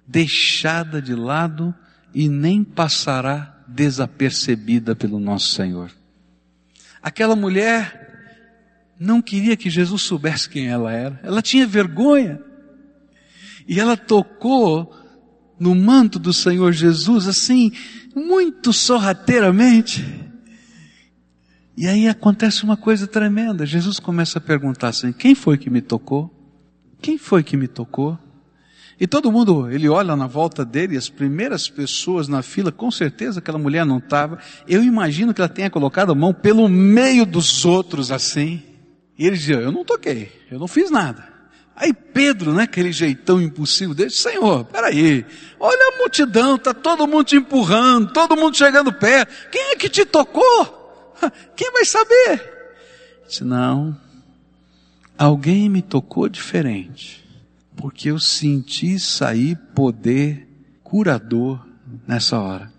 deixada 0.06 1.00
de 1.00 1.14
lado 1.14 1.74
e 2.12 2.28
nem 2.28 2.64
passará 2.64 3.56
desapercebida 3.68 4.96
pelo 4.96 5.20
nosso 5.20 5.54
Senhor. 5.54 5.90
Aquela 7.00 7.36
mulher 7.36 8.08
não 8.98 9.22
queria 9.22 9.56
que 9.56 9.70
Jesus 9.70 10.02
soubesse 10.02 10.48
quem 10.48 10.68
ela 10.68 10.92
era. 10.92 11.20
Ela 11.22 11.40
tinha 11.40 11.66
vergonha. 11.66 12.40
E 13.66 13.78
ela 13.78 13.96
tocou 13.96 14.92
no 15.58 15.74
manto 15.74 16.18
do 16.18 16.32
Senhor 16.32 16.72
Jesus 16.72 17.28
assim, 17.28 17.72
muito 18.14 18.72
sorrateiramente. 18.72 20.29
E 21.80 21.88
aí 21.88 22.08
acontece 22.08 22.62
uma 22.62 22.76
coisa 22.76 23.06
tremenda. 23.06 23.64
Jesus 23.64 23.98
começa 23.98 24.36
a 24.36 24.40
perguntar 24.42 24.88
assim: 24.88 25.14
quem 25.14 25.34
foi 25.34 25.56
que 25.56 25.70
me 25.70 25.80
tocou? 25.80 26.30
Quem 27.00 27.16
foi 27.16 27.42
que 27.42 27.56
me 27.56 27.66
tocou? 27.66 28.18
E 29.00 29.06
todo 29.06 29.32
mundo, 29.32 29.70
ele 29.70 29.88
olha 29.88 30.14
na 30.14 30.26
volta 30.26 30.62
dele, 30.62 30.94
as 30.94 31.08
primeiras 31.08 31.70
pessoas 31.70 32.28
na 32.28 32.42
fila, 32.42 32.70
com 32.70 32.90
certeza 32.90 33.38
aquela 33.38 33.58
mulher 33.58 33.86
não 33.86 33.96
estava. 33.96 34.38
Eu 34.68 34.84
imagino 34.84 35.32
que 35.32 35.40
ela 35.40 35.48
tenha 35.48 35.70
colocado 35.70 36.12
a 36.12 36.14
mão 36.14 36.34
pelo 36.34 36.68
meio 36.68 37.24
dos 37.24 37.64
outros 37.64 38.12
assim. 38.12 38.62
E 39.18 39.26
ele 39.26 39.38
dizia, 39.38 39.56
eu 39.56 39.72
não 39.72 39.82
toquei, 39.82 40.30
eu 40.50 40.58
não 40.58 40.68
fiz 40.68 40.90
nada. 40.90 41.26
Aí 41.74 41.94
Pedro, 41.94 42.52
né, 42.52 42.64
aquele 42.64 42.92
jeitão 42.92 43.40
impossível 43.40 43.94
dele, 43.94 44.10
Senhor, 44.10 44.66
peraí, 44.66 45.24
olha 45.58 45.94
a 45.94 45.98
multidão, 45.98 46.58
tá 46.58 46.74
todo 46.74 47.06
mundo 47.06 47.24
te 47.24 47.36
empurrando, 47.36 48.12
todo 48.12 48.36
mundo 48.36 48.54
chegando 48.54 48.92
perto. 48.92 49.32
Quem 49.50 49.70
é 49.70 49.76
que 49.76 49.88
te 49.88 50.04
tocou? 50.04 50.79
Quem 51.56 51.72
vai 51.72 51.84
saber? 51.84 52.58
Disse, 53.26 53.44
não, 53.44 53.96
alguém 55.16 55.68
me 55.68 55.82
tocou 55.82 56.28
diferente 56.28 57.20
porque 57.80 58.10
eu 58.10 58.18
senti 58.18 58.98
sair 58.98 59.56
poder 59.74 60.46
curador 60.82 61.66
nessa 62.06 62.38
hora. 62.38 62.70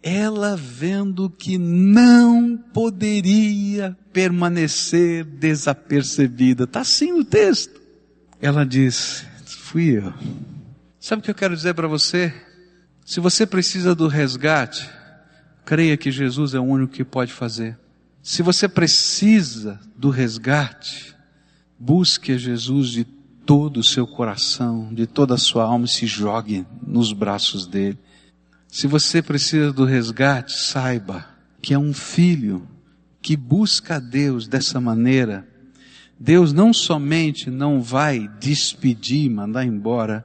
Ela 0.00 0.56
vendo 0.56 1.28
que 1.28 1.58
não 1.58 2.56
poderia 2.56 3.96
permanecer 4.12 5.24
desapercebida. 5.24 6.64
Está 6.64 6.80
assim 6.80 7.12
no 7.12 7.24
texto. 7.24 7.80
Ela 8.40 8.64
diz: 8.64 9.26
Fui 9.44 9.98
eu. 9.98 10.14
Sabe 11.00 11.20
o 11.20 11.24
que 11.24 11.30
eu 11.30 11.34
quero 11.34 11.56
dizer 11.56 11.74
para 11.74 11.88
você? 11.88 12.32
Se 13.04 13.18
você 13.18 13.44
precisa 13.44 13.94
do 13.94 14.06
resgate, 14.06 14.88
creia 15.68 15.98
que 15.98 16.10
Jesus 16.10 16.54
é 16.54 16.58
o 16.58 16.64
único 16.64 16.94
que 16.94 17.04
pode 17.04 17.30
fazer. 17.30 17.78
Se 18.22 18.42
você 18.42 18.66
precisa 18.66 19.78
do 19.94 20.08
resgate, 20.08 21.14
busque 21.78 22.32
a 22.32 22.38
Jesus 22.38 22.88
de 22.88 23.04
todo 23.44 23.80
o 23.80 23.84
seu 23.84 24.06
coração, 24.06 24.88
de 24.94 25.06
toda 25.06 25.34
a 25.34 25.36
sua 25.36 25.64
alma 25.64 25.84
e 25.84 25.88
se 25.88 26.06
jogue 26.06 26.64
nos 26.86 27.12
braços 27.12 27.66
dele. 27.66 27.98
Se 28.66 28.86
você 28.86 29.20
precisa 29.20 29.70
do 29.70 29.84
resgate, 29.84 30.58
saiba 30.58 31.26
que 31.60 31.74
é 31.74 31.78
um 31.78 31.92
filho 31.92 32.66
que 33.20 33.36
busca 33.36 33.96
a 33.96 34.00
Deus 34.00 34.48
dessa 34.48 34.80
maneira. 34.80 35.46
Deus 36.18 36.50
não 36.50 36.72
somente 36.72 37.50
não 37.50 37.82
vai 37.82 38.26
despedir, 38.40 39.28
mandar 39.28 39.66
embora, 39.66 40.24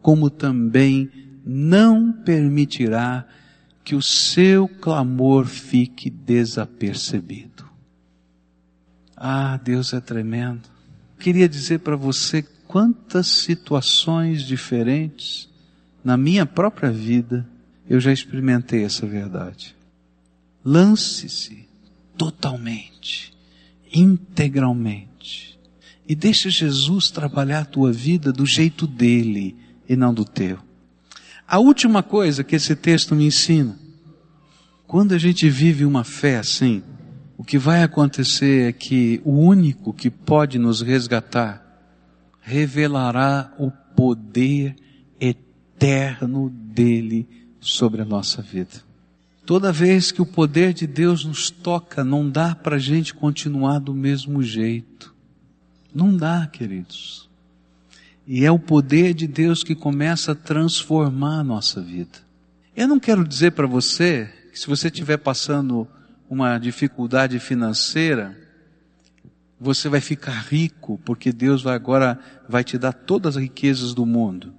como 0.00 0.30
também 0.30 1.10
não 1.44 2.12
permitirá 2.12 3.26
que 3.84 3.94
o 3.94 4.00
seu 4.00 4.66
clamor 4.66 5.44
fique 5.44 6.08
desapercebido. 6.08 7.68
Ah, 9.14 9.60
Deus 9.62 9.92
é 9.92 10.00
tremendo. 10.00 10.62
Queria 11.20 11.48
dizer 11.48 11.80
para 11.80 11.94
você 11.94 12.42
quantas 12.66 13.26
situações 13.26 14.42
diferentes 14.42 15.48
na 16.02 16.16
minha 16.16 16.46
própria 16.46 16.90
vida 16.90 17.46
eu 17.88 18.00
já 18.00 18.10
experimentei 18.10 18.84
essa 18.84 19.06
verdade. 19.06 19.76
Lance-se 20.64 21.68
totalmente, 22.16 23.32
integralmente, 23.92 25.58
e 26.08 26.14
deixe 26.14 26.48
Jesus 26.48 27.10
trabalhar 27.10 27.60
a 27.60 27.64
tua 27.66 27.92
vida 27.92 28.32
do 28.32 28.46
jeito 28.46 28.86
dele 28.86 29.56
e 29.86 29.94
não 29.94 30.12
do 30.12 30.24
teu. 30.24 30.58
A 31.46 31.58
última 31.58 32.02
coisa 32.02 32.42
que 32.42 32.56
esse 32.56 32.74
texto 32.74 33.14
me 33.14 33.26
ensina, 33.26 33.78
quando 34.86 35.12
a 35.12 35.18
gente 35.18 35.48
vive 35.48 35.84
uma 35.84 36.02
fé 36.02 36.38
assim, 36.38 36.82
o 37.36 37.44
que 37.44 37.58
vai 37.58 37.82
acontecer 37.82 38.68
é 38.68 38.72
que 38.72 39.20
o 39.24 39.32
único 39.32 39.92
que 39.92 40.08
pode 40.10 40.58
nos 40.58 40.80
resgatar 40.80 41.62
revelará 42.40 43.52
o 43.58 43.70
poder 43.70 44.76
eterno 45.20 46.48
dele 46.50 47.28
sobre 47.60 48.02
a 48.02 48.04
nossa 48.04 48.40
vida. 48.40 48.82
Toda 49.44 49.72
vez 49.72 50.10
que 50.10 50.22
o 50.22 50.26
poder 50.26 50.72
de 50.72 50.86
Deus 50.86 51.24
nos 51.24 51.50
toca, 51.50 52.02
não 52.02 52.28
dá 52.28 52.54
para 52.54 52.76
a 52.76 52.78
gente 52.78 53.14
continuar 53.14 53.78
do 53.78 53.92
mesmo 53.92 54.42
jeito. 54.42 55.14
Não 55.94 56.16
dá, 56.16 56.46
queridos. 56.46 57.28
E 58.26 58.44
é 58.44 58.50
o 58.50 58.58
poder 58.58 59.12
de 59.12 59.26
Deus 59.26 59.62
que 59.62 59.74
começa 59.74 60.32
a 60.32 60.34
transformar 60.34 61.40
a 61.40 61.44
nossa 61.44 61.80
vida. 61.80 62.18
Eu 62.74 62.88
não 62.88 62.98
quero 62.98 63.26
dizer 63.26 63.52
para 63.52 63.66
você 63.66 64.32
que 64.50 64.58
se 64.58 64.66
você 64.66 64.88
estiver 64.88 65.18
passando 65.18 65.86
uma 66.28 66.58
dificuldade 66.58 67.38
financeira, 67.38 68.36
você 69.60 69.88
vai 69.88 70.00
ficar 70.00 70.46
rico, 70.48 71.00
porque 71.04 71.32
Deus 71.32 71.62
vai 71.62 71.74
agora 71.74 72.18
vai 72.48 72.64
te 72.64 72.78
dar 72.78 72.92
todas 72.92 73.36
as 73.36 73.42
riquezas 73.42 73.94
do 73.94 74.06
mundo. 74.06 74.54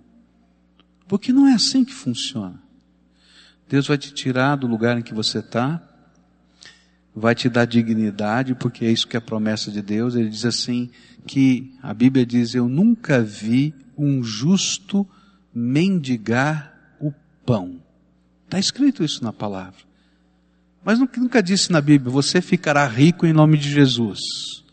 Porque 1.08 1.34
não 1.34 1.48
é 1.48 1.54
assim 1.54 1.84
que 1.84 1.94
funciona. 1.94 2.62
Deus 3.68 3.88
vai 3.88 3.98
te 3.98 4.14
tirar 4.14 4.56
do 4.56 4.68
lugar 4.68 4.98
em 4.98 5.02
que 5.02 5.14
você 5.14 5.40
está, 5.40 5.82
vai 7.16 7.34
te 7.34 7.48
dar 7.48 7.66
dignidade, 7.66 8.54
porque 8.56 8.84
é 8.84 8.92
isso 8.92 9.08
que 9.08 9.16
é 9.16 9.20
a 9.20 9.22
promessa 9.22 9.72
de 9.72 9.82
Deus. 9.82 10.16
Ele 10.16 10.30
diz 10.30 10.46
assim 10.46 10.90
que 11.26 11.74
a 11.82 11.94
Bíblia 11.94 12.26
diz: 12.26 12.54
Eu 12.54 12.68
nunca 12.68 13.22
vi 13.22 13.74
um 13.98 14.22
justo 14.22 15.08
mendigar 15.54 16.98
o 17.00 17.14
pão. 17.46 17.82
Está 18.44 18.60
escrito 18.60 19.04
isso 19.04 19.24
na 19.24 19.32
palavra. 19.32 19.80
Mas 20.84 21.00
nunca 21.00 21.42
disse 21.42 21.72
na 21.72 21.80
Bíblia: 21.80 22.12
Você 22.12 22.42
ficará 22.42 22.86
rico 22.86 23.26
em 23.26 23.34
nome 23.34 23.58
de 23.58 23.72
Jesus. 23.72 24.20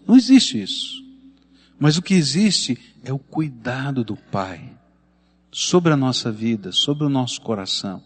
Não 0.07 0.17
existe 0.17 0.61
isso. 0.61 1.01
Mas 1.79 1.97
o 1.97 2.03
que 2.03 2.15
existe 2.15 2.79
é 3.05 3.13
o 3.13 3.19
cuidado 3.19 4.05
do 4.05 4.17
Pai 4.17 4.71
sobre 5.51 5.93
a 5.93 5.97
nossa 5.97 6.31
vida, 6.33 6.73
sobre 6.73 7.05
o 7.05 7.09
nosso 7.09 7.41
coração. 7.41 8.03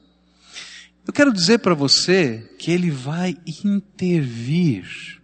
Eu 1.07 1.13
quero 1.13 1.33
dizer 1.33 1.59
para 1.59 1.73
você 1.73 2.51
que 2.59 2.71
Ele 2.71 2.91
vai 2.91 3.37
intervir. 3.65 5.17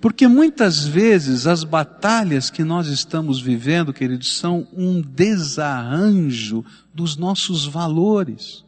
Porque 0.00 0.26
muitas 0.26 0.84
vezes 0.84 1.46
as 1.46 1.62
batalhas 1.62 2.50
que 2.50 2.64
nós 2.64 2.88
estamos 2.88 3.40
vivendo, 3.40 3.92
queridos, 3.92 4.36
são 4.36 4.66
um 4.72 5.00
desarranjo 5.00 6.64
dos 6.92 7.16
nossos 7.16 7.64
valores. 7.64 8.64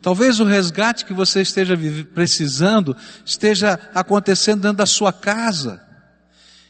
Talvez 0.00 0.40
o 0.40 0.44
resgate 0.44 1.04
que 1.04 1.12
você 1.12 1.42
esteja 1.42 1.78
precisando 2.14 2.96
esteja 3.24 3.78
acontecendo 3.94 4.62
dentro 4.62 4.78
da 4.78 4.86
sua 4.86 5.12
casa. 5.12 5.86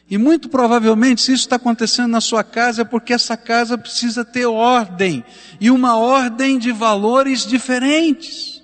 E 0.09 0.17
muito 0.17 0.49
provavelmente, 0.49 1.21
se 1.21 1.31
isso 1.31 1.43
está 1.43 1.55
acontecendo 1.55 2.11
na 2.11 2.19
sua 2.19 2.43
casa, 2.43 2.81
é 2.81 2.85
porque 2.85 3.13
essa 3.13 3.37
casa 3.37 3.77
precisa 3.77 4.25
ter 4.25 4.45
ordem. 4.45 5.23
E 5.61 5.71
uma 5.71 5.95
ordem 5.95 6.59
de 6.59 6.73
valores 6.73 7.45
diferentes. 7.45 8.60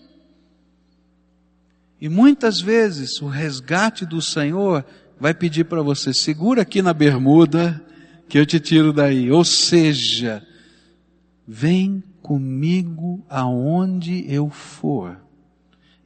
E 1.99 2.07
muitas 2.07 2.61
vezes 2.61 3.21
o 3.21 3.27
resgate 3.27 4.05
do 4.05 4.21
Senhor 4.21 4.85
vai 5.19 5.33
pedir 5.33 5.63
para 5.65 5.81
você, 5.81 6.13
segura 6.13 6.61
aqui 6.61 6.81
na 6.81 6.93
bermuda, 6.93 7.83
que 8.29 8.37
eu 8.37 8.45
te 8.45 8.59
tiro 8.59 8.93
daí. 8.93 9.31
Ou 9.31 9.43
seja, 9.43 10.45
vem 11.47 12.03
comigo 12.21 13.25
aonde 13.29 14.25
eu 14.31 14.49
for. 14.49 15.17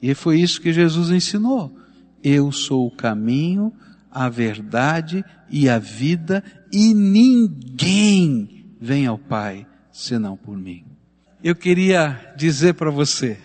E 0.02 0.14
foi 0.14 0.40
isso 0.40 0.62
que 0.62 0.72
Jesus 0.72 1.10
ensinou. 1.10 1.76
Eu 2.24 2.52
sou 2.52 2.88
o 2.88 2.96
caminho, 2.96 3.74
a 4.10 4.30
verdade 4.30 5.26
e 5.50 5.68
a 5.68 5.78
vida, 5.78 6.44
e 6.72 6.94
ninguém 6.94 8.66
vem 8.80 9.06
ao 9.08 9.18
Pai 9.18 9.68
senão 9.92 10.38
por 10.38 10.58
mim. 10.58 10.86
Eu 11.44 11.56
queria 11.56 12.34
dizer 12.38 12.76
para 12.76 12.92
você, 12.92 13.38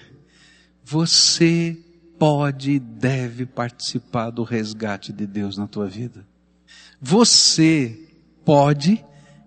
você 0.85 1.79
pode 2.19 2.73
e 2.73 2.79
deve 2.79 3.47
participar 3.47 4.31
do 4.31 4.43
resgate 4.43 5.13
de 5.13 5.27
Deus 5.27 5.57
na 5.57 5.67
tua 5.67 5.87
vida. 5.87 6.27
Você 7.01 7.99
pode 8.45 9.05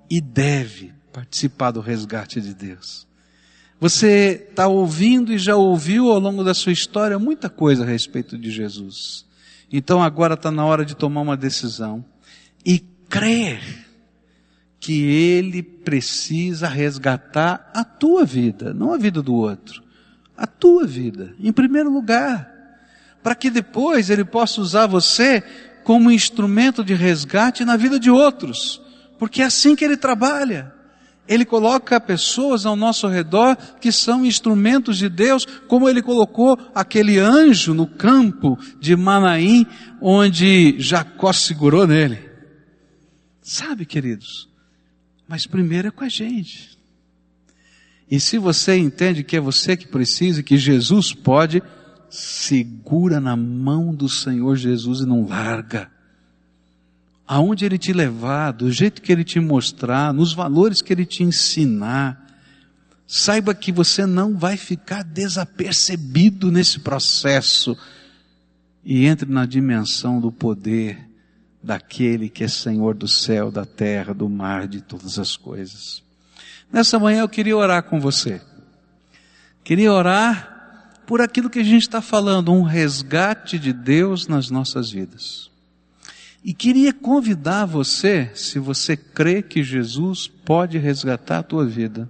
e 0.09 0.21
deve 0.21 0.93
participar 1.11 1.71
do 1.71 1.81
resgate 1.81 2.39
de 2.41 2.53
Deus. 2.53 3.07
Você 3.79 4.47
está 4.49 4.67
ouvindo 4.67 5.31
e 5.31 5.37
já 5.37 5.55
ouviu 5.55 6.11
ao 6.11 6.19
longo 6.19 6.43
da 6.43 6.53
sua 6.53 6.73
história 6.73 7.17
muita 7.17 7.49
coisa 7.49 7.83
a 7.83 7.87
respeito 7.87 8.37
de 8.37 8.51
Jesus. 8.51 9.25
Então 9.71 10.03
agora 10.03 10.33
está 10.33 10.51
na 10.51 10.65
hora 10.65 10.83
de 10.83 10.95
tomar 10.95 11.21
uma 11.21 11.37
decisão 11.37 12.03
e 12.65 12.79
crer 13.07 13.87
que 14.79 15.01
Ele 15.03 15.61
precisa 15.61 16.67
resgatar 16.67 17.71
a 17.73 17.83
tua 17.83 18.25
vida, 18.25 18.73
não 18.73 18.93
a 18.93 18.97
vida 18.97 19.21
do 19.21 19.33
outro, 19.33 19.83
a 20.35 20.47
tua 20.47 20.85
vida, 20.85 21.33
em 21.39 21.51
primeiro 21.51 21.91
lugar, 21.91 22.58
para 23.21 23.35
que 23.35 23.49
depois 23.49 24.09
Ele 24.09 24.23
possa 24.23 24.61
usar 24.61 24.87
você 24.87 25.43
como 25.83 26.11
instrumento 26.11 26.83
de 26.83 26.93
resgate 26.93 27.65
na 27.65 27.75
vida 27.75 27.99
de 27.99 28.09
outros, 28.09 28.81
porque 29.17 29.41
é 29.41 29.45
assim 29.45 29.75
que 29.75 29.83
Ele 29.83 29.97
trabalha. 29.97 30.73
Ele 31.29 31.45
coloca 31.45 32.01
pessoas 32.01 32.65
ao 32.65 32.75
nosso 32.75 33.07
redor 33.07 33.55
que 33.79 33.91
são 33.91 34.25
instrumentos 34.25 34.97
de 34.97 35.07
Deus, 35.07 35.45
como 35.67 35.87
ele 35.87 36.01
colocou 36.01 36.57
aquele 36.73 37.19
anjo 37.19 37.71
no 37.71 37.85
campo 37.85 38.57
de 38.79 38.95
Manaim, 38.95 39.67
onde 40.01 40.75
Jacó 40.79 41.31
segurou 41.31 41.85
nele. 41.85 42.17
Sabe, 43.43 43.85
queridos? 43.85 44.49
Mas 45.27 45.45
primeiro 45.45 45.89
é 45.89 45.91
com 45.91 46.03
a 46.03 46.09
gente. 46.09 46.79
E 48.09 48.19
se 48.19 48.39
você 48.39 48.75
entende 48.75 49.23
que 49.23 49.37
é 49.37 49.39
você 49.39 49.77
que 49.77 49.87
precisa, 49.87 50.41
que 50.41 50.57
Jesus 50.57 51.13
pode, 51.13 51.61
segura 52.09 53.19
na 53.19 53.35
mão 53.35 53.93
do 53.93 54.09
Senhor 54.09 54.55
Jesus 54.55 55.01
e 55.01 55.05
não 55.05 55.27
larga 55.27 55.89
aonde 57.29 57.63
Ele 57.63 57.77
te 57.77 57.93
levar, 57.93 58.51
do 58.51 58.71
jeito 58.71 59.03
que 59.03 59.11
Ele 59.11 59.23
te 59.23 59.39
mostrar, 59.39 60.11
nos 60.11 60.33
valores 60.33 60.81
que 60.81 60.91
Ele 60.91 61.05
te 61.05 61.21
ensinar, 61.21 62.25
saiba 63.05 63.53
que 63.53 63.71
você 63.71 64.03
não 64.03 64.35
vai 64.35 64.57
ficar 64.57 65.03
desapercebido 65.03 66.51
nesse 66.51 66.79
processo 66.79 67.77
e 68.83 69.05
entre 69.05 69.31
na 69.31 69.45
dimensão 69.45 70.19
do 70.19 70.31
poder 70.31 71.07
daquele 71.61 72.29
que 72.29 72.43
é 72.43 72.47
Senhor 72.47 72.95
do 72.95 73.07
céu, 73.07 73.51
da 73.51 73.63
terra, 73.63 74.11
do 74.11 74.27
mar, 74.27 74.67
de 74.67 74.81
todas 74.81 75.19
as 75.19 75.37
coisas. 75.37 76.01
Nessa 76.71 76.97
manhã 76.97 77.19
eu 77.19 77.29
queria 77.29 77.55
orar 77.55 77.83
com 77.83 77.99
você. 77.99 78.41
Queria 79.63 79.93
orar 79.93 80.58
por 81.09 81.21
aquilo 81.21 81.49
que 81.49 81.57
a 81.57 81.63
gente 81.63 81.81
está 81.81 82.03
falando, 82.03 82.53
um 82.53 82.61
resgate 82.61 83.57
de 83.57 83.73
Deus 83.73 84.27
nas 84.27 84.51
nossas 84.51 84.91
vidas. 84.91 85.49
E 86.43 86.53
queria 86.53 86.93
convidar 86.93 87.65
você, 87.65 88.29
se 88.35 88.59
você 88.59 88.95
crê 88.95 89.41
que 89.41 89.63
Jesus 89.63 90.27
pode 90.27 90.77
resgatar 90.77 91.39
a 91.39 91.43
tua 91.43 91.65
vida, 91.65 92.07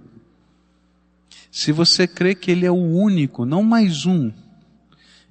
se 1.50 1.72
você 1.72 2.06
crê 2.06 2.34
que 2.34 2.50
Ele 2.50 2.66
é 2.66 2.70
o 2.70 2.74
único, 2.74 3.46
não 3.46 3.62
mais 3.62 4.04
um, 4.04 4.30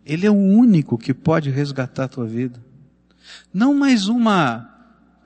Ele 0.04 0.26
é 0.26 0.32
o 0.32 0.34
único 0.34 0.98
que 0.98 1.14
pode 1.14 1.52
resgatar 1.52 2.06
a 2.06 2.10
tua 2.10 2.26
vida, 2.26 2.60
não 3.54 3.76
mais 3.76 4.08
uma 4.08 4.68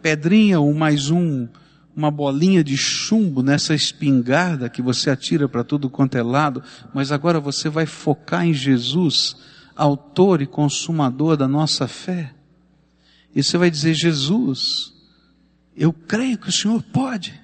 pedrinha 0.01 0.59
ou 0.59 0.73
mais 0.73 1.09
um, 1.09 1.47
uma 1.95 2.09
bolinha 2.09 2.63
de 2.63 2.75
chumbo 2.75 3.43
nessa 3.43 3.73
espingarda 3.73 4.69
que 4.69 4.81
você 4.81 5.09
atira 5.09 5.47
para 5.47 5.63
tudo 5.63 5.89
quanto 5.89 6.17
é 6.17 6.23
lado, 6.23 6.63
mas 6.93 7.11
agora 7.11 7.39
você 7.39 7.69
vai 7.69 7.85
focar 7.85 8.45
em 8.45 8.53
Jesus, 8.53 9.35
autor 9.75 10.41
e 10.41 10.47
consumador 10.47 11.37
da 11.37 11.47
nossa 11.47 11.87
fé. 11.87 12.33
E 13.35 13.43
você 13.43 13.57
vai 13.57 13.69
dizer, 13.69 13.93
Jesus, 13.93 14.93
eu 15.75 15.93
creio 15.93 16.37
que 16.37 16.49
o 16.49 16.51
Senhor 16.51 16.81
pode. 16.81 17.39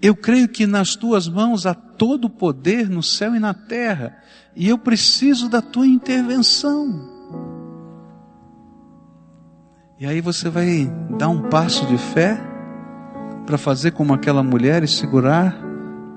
Eu 0.00 0.14
creio 0.14 0.48
que 0.48 0.66
nas 0.66 0.94
tuas 0.94 1.26
mãos 1.26 1.64
há 1.64 1.74
todo 1.74 2.26
o 2.26 2.30
poder 2.30 2.88
no 2.88 3.02
céu 3.02 3.34
e 3.34 3.38
na 3.38 3.54
terra. 3.54 4.16
E 4.54 4.68
eu 4.68 4.78
preciso 4.78 5.48
da 5.48 5.62
tua 5.62 5.86
intervenção. 5.86 7.14
E 9.98 10.04
aí 10.04 10.20
você 10.20 10.50
vai 10.50 10.86
dar 11.16 11.28
um 11.28 11.48
passo 11.48 11.86
de 11.86 11.96
fé 11.96 12.55
para 13.46 13.56
fazer 13.56 13.92
como 13.92 14.12
aquela 14.12 14.42
mulher 14.42 14.82
e 14.82 14.88
segurar 14.88 15.56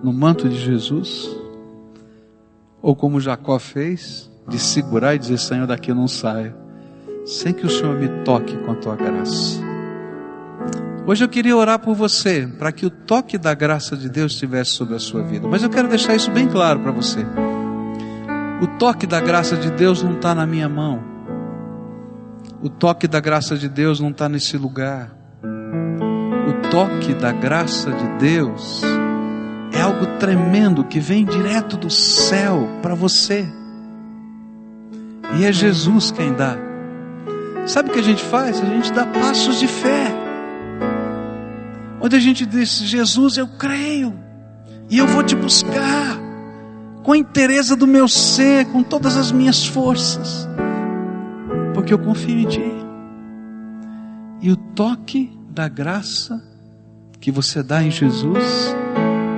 no 0.04 0.12
manto 0.12 0.50
de 0.50 0.58
Jesus. 0.58 1.30
Ou 2.82 2.96
como 2.96 3.22
Jacó 3.22 3.60
fez, 3.60 4.30
de 4.48 4.58
segurar 4.60 5.16
e 5.16 5.20
dizer: 5.20 5.38
Senhor, 5.38 5.68
daqui 5.68 5.92
eu 5.92 5.96
não 5.96 6.08
saio 6.08 6.68
sem 7.30 7.54
que 7.54 7.66
o 7.66 7.70
Senhor 7.70 7.96
me 7.96 8.08
toque 8.24 8.58
com 8.58 8.72
a 8.72 8.76
tua 8.76 8.96
graça. 8.96 9.62
Hoje 11.06 11.24
eu 11.24 11.30
queria 11.30 11.56
orar 11.56 11.80
por 11.80 11.96
você, 11.96 12.48
para 12.58 12.72
que 12.72 12.86
o 12.86 12.90
toque 12.90 13.38
da 13.38 13.54
graça 13.54 13.96
de 13.96 14.10
Deus 14.10 14.34
estivesse 14.34 14.72
sobre 14.72 14.96
a 14.96 15.00
sua 15.00 15.22
vida. 15.22 15.48
Mas 15.48 15.62
eu 15.62 15.70
quero 15.70 15.88
deixar 15.88 16.16
isso 16.16 16.32
bem 16.32 16.48
claro 16.48 16.80
para 16.80 16.92
você. 16.92 17.26
O 18.62 18.68
toque 18.80 19.08
da 19.08 19.20
graça 19.20 19.56
de 19.56 19.72
Deus 19.72 20.04
não 20.04 20.14
está 20.14 20.34
na 20.34 20.46
minha 20.46 20.68
mão. 20.68 21.02
O 22.62 22.70
toque 22.70 23.08
da 23.08 23.20
graça 23.20 23.56
de 23.58 23.70
Deus 23.70 24.00
não 24.00 24.10
está 24.10 24.28
nesse 24.28 24.58
lugar. 24.58 25.16
Toque 26.72 27.16
da 27.16 27.32
graça 27.32 27.92
de 27.92 28.08
Deus 28.20 28.84
é 29.74 29.82
algo 29.82 30.06
tremendo 30.20 30.84
que 30.84 31.00
vem 31.00 31.26
direto 31.26 31.76
do 31.76 31.90
céu 31.90 32.70
para 32.82 32.94
você. 32.94 33.48
E 35.38 35.46
é 35.46 35.52
Jesus 35.52 36.12
quem 36.12 36.34
dá. 36.34 36.58
Sabe 37.66 37.90
o 37.90 37.94
que 37.94 38.00
a 38.00 38.04
gente 38.04 38.24
faz? 38.24 38.62
A 38.62 38.66
gente 38.66 38.92
dá 38.94 39.06
passos 39.06 39.60
de 39.60 39.68
fé. 39.68 40.14
Onde 42.00 42.16
a 42.16 42.20
gente 42.20 42.46
diz: 42.46 42.80
Jesus, 42.80 43.38
eu 43.38 43.48
creio, 43.48 44.14
e 44.90 44.98
eu 44.98 45.08
vou 45.08 45.24
te 45.24 45.36
buscar, 45.36 46.20
com 47.04 47.14
a 47.14 47.18
inteireza 47.18 47.76
do 47.76 47.88
meu 47.88 48.08
ser, 48.08 48.66
com 48.66 48.84
todas 48.84 49.18
as 49.18 49.32
minhas 49.32 49.66
forças, 49.66 50.48
porque 51.74 51.94
eu 51.94 52.00
confio 52.00 52.38
em 52.40 52.46
Ti. 52.46 52.74
E 54.42 54.52
o 54.52 54.56
toque 54.56 55.38
da 55.50 55.68
graça 55.68 56.49
que 57.20 57.32
você 57.32 57.62
dá 57.62 57.84
em 57.84 57.92
Jesus 57.92 58.76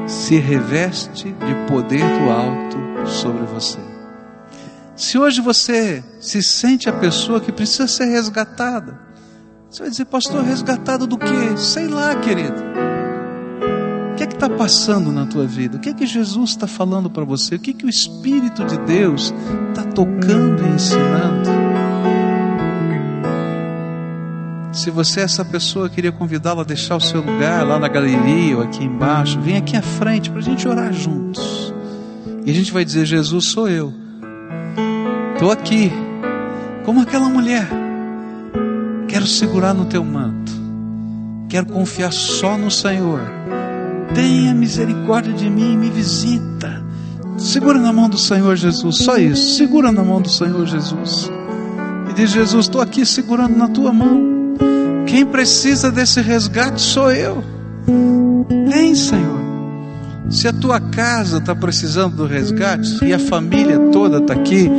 se 0.08 0.38
reveste 0.38 1.32
de 1.32 1.56
poder 1.68 2.00
do 2.00 2.30
alto 2.30 3.10
sobre 3.10 3.46
você. 3.46 3.80
Se 4.96 5.18
hoje 5.18 5.42
você 5.42 6.04
se 6.20 6.44
sente 6.44 6.90
a 6.90 6.94
pessoa 6.94 7.42
que 7.42 7.52
precisa 7.52 7.88
ser 7.88 8.06
resgatada, 8.06 9.00
você 9.70 9.84
vai 9.84 9.90
dizer, 9.90 10.06
pastor, 10.06 10.44
resgatado 10.44 11.08
do 11.08 11.18
que? 11.18 11.58
Sei 11.58 11.88
lá, 11.88 12.14
querido. 12.16 12.62
O 14.12 14.16
que 14.16 14.24
é 14.24 14.28
que 14.28 14.34
está 14.34 14.50
passando 14.50 15.12
na 15.12 15.26
tua 15.26 15.48
vida? 15.48 15.78
O 15.78 15.80
que 15.80 15.90
é 15.90 15.94
que 15.94 16.06
Jesus 16.06 16.52
está 16.52 16.68
falando 16.68 17.10
para 17.10 17.24
você? 17.24 17.56
O 17.56 17.60
que 17.60 17.72
é 17.72 17.74
que 17.74 17.86
o 17.86 17.90
Espírito 17.90 18.66
de 18.66 18.78
Deus 18.80 19.34
está 19.70 19.84
tocando 19.84 20.64
e 20.64 20.76
ensinando? 20.76 21.71
Se 24.82 24.90
você 24.90 25.20
é 25.20 25.24
essa 25.26 25.46
pessoa, 25.46 25.88
queria 25.88 26.12
convidá-la 26.12 26.64
a 26.64 26.66
deixar 26.66 26.96
o 26.96 27.00
seu 27.00 27.22
lugar 27.22 27.64
lá 27.64 27.78
na 27.78 27.88
galeria 27.88 28.58
ou 28.58 28.64
aqui 28.64 28.84
embaixo. 28.84 29.40
Vem 29.40 29.58
aqui 29.58 29.78
à 29.78 29.82
frente 29.84 30.32
para 30.32 30.40
a 30.40 30.42
gente 30.42 30.68
orar 30.68 30.92
juntos. 30.92 31.72
E 32.44 32.50
a 32.50 32.54
gente 32.56 32.74
vai 32.74 32.84
dizer: 32.84 33.06
Jesus, 33.06 33.46
sou 33.46 33.70
eu. 33.70 33.94
Estou 35.34 35.52
aqui, 35.52 35.92
como 36.84 37.00
aquela 37.00 37.30
mulher. 37.30 37.70
Quero 39.08 39.28
segurar 39.28 39.76
no 39.76 39.86
teu 39.86 40.04
manto. 40.04 40.52
Quero 41.48 41.68
confiar 41.68 42.12
só 42.12 42.58
no 42.58 42.72
Senhor. 42.72 43.22
Tenha 44.16 44.52
misericórdia 44.52 45.32
de 45.32 45.48
mim, 45.48 45.78
me 45.78 45.92
visita. 45.92 46.84
Segura 47.38 47.78
na 47.78 47.94
mão 47.94 48.10
do 48.10 48.18
Senhor 48.18 48.56
Jesus, 48.56 48.98
só 48.98 49.16
isso. 49.18 49.58
Segura 49.58 49.92
na 49.92 50.04
mão 50.04 50.20
do 50.20 50.30
Senhor 50.30 50.66
Jesus. 50.66 51.30
E 52.10 52.14
diz: 52.14 52.32
Jesus, 52.32 52.66
estou 52.66 52.82
aqui 52.82 53.06
segurando 53.06 53.56
na 53.56 53.68
tua 53.68 53.94
mão. 53.94 54.41
Quem 55.12 55.26
precisa 55.26 55.92
desse 55.92 56.22
resgate 56.22 56.82
sou 56.82 57.12
eu. 57.12 57.44
Vem, 58.70 58.96
Senhor. 58.96 59.42
Se 60.30 60.48
a 60.48 60.54
tua 60.54 60.80
casa 60.80 61.40
está 61.40 61.54
precisando 61.54 62.16
do 62.16 62.26
resgate 62.26 63.04
e 63.04 63.14
a 63.14 63.20
família 63.20 63.78
toda 63.92 64.20
está 64.20 64.34
aqui, 64.34 64.72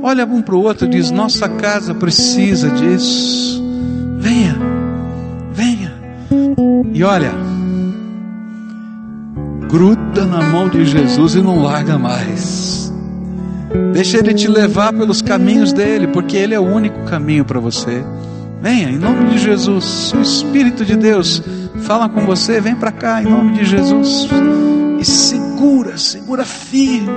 olha 0.00 0.24
um 0.24 0.40
para 0.40 0.54
o 0.54 0.62
outro 0.62 0.86
e 0.86 0.90
diz: 0.90 1.10
Nossa 1.10 1.48
casa 1.48 1.92
precisa 1.92 2.70
disso. 2.70 3.60
Venha, 4.20 4.56
venha. 5.52 5.92
E 6.94 7.02
olha, 7.02 7.32
gruda 9.68 10.24
na 10.24 10.44
mão 10.44 10.68
de 10.68 10.84
Jesus 10.84 11.34
e 11.34 11.42
não 11.42 11.60
larga 11.60 11.98
mais. 11.98 12.92
Deixa 13.92 14.18
Ele 14.18 14.32
te 14.32 14.46
levar 14.46 14.92
pelos 14.92 15.20
caminhos 15.20 15.72
dele, 15.72 16.06
porque 16.06 16.36
Ele 16.36 16.54
é 16.54 16.60
o 16.60 16.72
único 16.72 17.02
caminho 17.06 17.44
para 17.44 17.58
você. 17.58 18.04
Venha, 18.62 18.90
em 18.90 18.96
nome 18.96 19.30
de 19.30 19.38
Jesus. 19.38 20.12
O 20.16 20.20
Espírito 20.20 20.84
de 20.84 20.94
Deus 20.94 21.42
fala 21.82 22.08
com 22.08 22.24
você. 22.24 22.60
Vem 22.60 22.76
para 22.76 22.92
cá, 22.92 23.20
em 23.20 23.26
nome 23.26 23.54
de 23.54 23.64
Jesus. 23.64 24.28
E 25.00 25.04
segura, 25.04 25.98
segura 25.98 26.44
firme. 26.44 27.08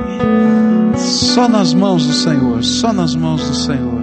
Só 0.97 1.47
nas 1.47 1.71
mãos 1.71 2.07
do 2.07 2.13
Senhor, 2.13 2.63
só 2.63 2.91
nas 2.91 3.13
mãos 3.15 3.47
do 3.47 3.53
Senhor. 3.53 4.01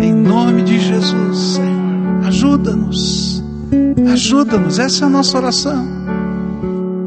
Em 0.00 0.14
nome 0.14 0.62
de 0.62 0.80
Jesus, 0.80 1.38
Senhor. 1.38 2.24
Ajuda-nos. 2.26 3.44
Ajuda-nos. 4.10 4.78
Essa 4.78 5.04
é 5.04 5.06
a 5.06 5.10
nossa 5.10 5.36
oração. 5.36 5.86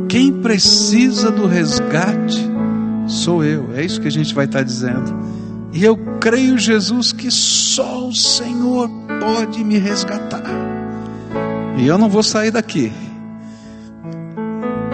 Quem 0.07 0.31
precisa 0.31 1.31
do 1.31 1.47
resgate 1.47 2.47
sou 3.07 3.43
eu. 3.43 3.73
É 3.73 3.83
isso 3.83 3.99
que 3.99 4.07
a 4.07 4.11
gente 4.11 4.35
vai 4.35 4.45
estar 4.45 4.61
dizendo. 4.61 5.11
E 5.73 5.83
eu 5.83 5.97
creio, 6.19 6.57
Jesus, 6.57 7.11
que 7.11 7.31
só 7.31 8.07
o 8.07 8.13
Senhor 8.13 8.89
pode 9.27 9.63
me 9.63 9.77
resgatar. 9.77 10.43
E 11.77 11.85
eu 11.85 11.97
não 11.97 12.07
vou 12.09 12.23
sair 12.23 12.51
daqui 12.51 12.91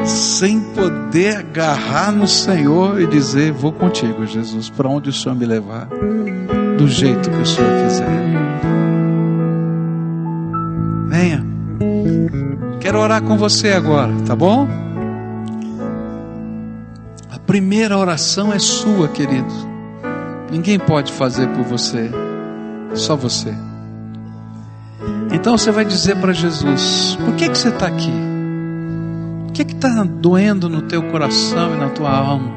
sem 0.06 0.60
poder 0.60 1.38
agarrar 1.38 2.12
no 2.12 2.28
Senhor 2.28 3.00
e 3.00 3.08
dizer: 3.08 3.52
Vou 3.52 3.72
contigo, 3.72 4.26
Jesus, 4.26 4.69
para 4.69 4.89
onde 4.89 5.10
o 5.10 5.13
Senhor 5.13 5.36
me 5.36 5.46
levar, 5.46 5.88
do 6.78 6.88
jeito 6.88 7.30
que 7.30 7.38
o 7.38 7.46
Senhor 7.46 7.69
quiser. 7.84 8.24
Venha, 11.08 11.46
quero 12.80 13.00
orar 13.00 13.22
com 13.22 13.38
você 13.38 13.69
agora, 13.69 14.12
tá 14.26 14.36
bom? 14.36 14.67
primeira 17.46 17.98
oração 17.98 18.54
é 18.54 18.58
sua, 18.58 19.08
querido. 19.10 19.54
Ninguém 20.50 20.80
pode 20.80 21.12
fazer 21.12 21.48
por 21.50 21.63
você, 21.63 22.10
só 22.96 23.15
você. 23.15 23.54
Então 25.34 25.58
você 25.58 25.72
vai 25.72 25.84
dizer 25.84 26.15
para 26.17 26.32
Jesus: 26.32 27.17
por 27.26 27.36
que, 27.36 27.50
que 27.50 27.58
você 27.58 27.69
está 27.69 27.88
aqui? 27.88 28.13
O 29.50 29.52
que 29.52 29.63
está 29.63 30.04
doendo 30.04 30.69
no 30.69 30.84
teu 30.84 31.02
coração 31.10 31.74
e 31.74 31.78
na 31.78 31.89
tua 31.89 32.12
alma? 32.12 32.54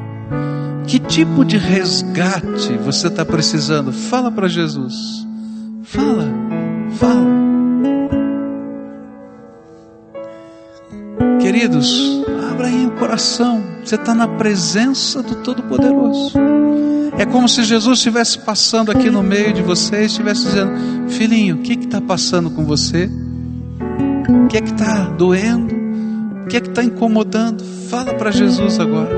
Que 0.85 0.99
tipo 0.99 1.43
de 1.43 1.57
resgate 1.57 2.77
você 2.77 3.07
está 3.07 3.25
precisando? 3.25 3.91
Fala 3.91 4.31
para 4.31 4.47
Jesus. 4.47 5.27
Fala, 5.83 6.29
fala. 6.91 7.27
Queridos, 11.41 12.23
abra 12.51 12.67
aí 12.67 12.85
o 12.85 12.91
coração. 12.91 13.61
Você 13.83 13.95
está 13.95 14.13
na 14.13 14.27
presença 14.27 15.21
do 15.23 15.35
Todo-Poderoso. 15.35 16.37
É 17.17 17.25
como 17.25 17.49
se 17.49 17.63
Jesus 17.63 17.97
estivesse 17.97 18.37
passando 18.37 18.91
aqui 18.91 19.09
no 19.09 19.23
meio 19.23 19.51
de 19.51 19.63
você 19.63 20.03
e 20.03 20.05
estivesse 20.05 20.43
dizendo: 20.43 21.09
Filhinho, 21.09 21.55
o 21.55 21.59
que 21.59 21.73
está 21.73 21.99
passando 21.99 22.51
com 22.51 22.63
você? 22.63 23.09
O 24.45 24.47
que 24.47 24.57
é 24.57 24.61
que 24.61 24.71
está 24.71 25.05
doendo? 25.09 25.75
O 26.43 26.47
que 26.47 26.57
é 26.57 26.61
que 26.61 26.69
está 26.69 26.83
incomodando? 26.83 27.63
Fala 27.89 28.13
para 28.13 28.29
Jesus 28.29 28.79
agora. 28.79 29.09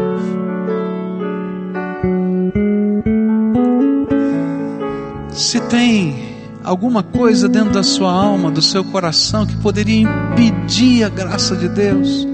Se 5.34 5.60
tem 5.62 6.38
alguma 6.64 7.04
coisa 7.04 7.50
dentro 7.50 7.72
da 7.72 7.84
sua 7.84 8.12
alma, 8.12 8.50
do 8.50 8.62
seu 8.62 8.84
coração, 8.84 9.46
que 9.46 9.58
poderia 9.58 10.02
impedir 10.02 11.04
a 11.04 11.10
graça 11.10 11.56
de 11.56 11.68
Deus, 11.68 12.28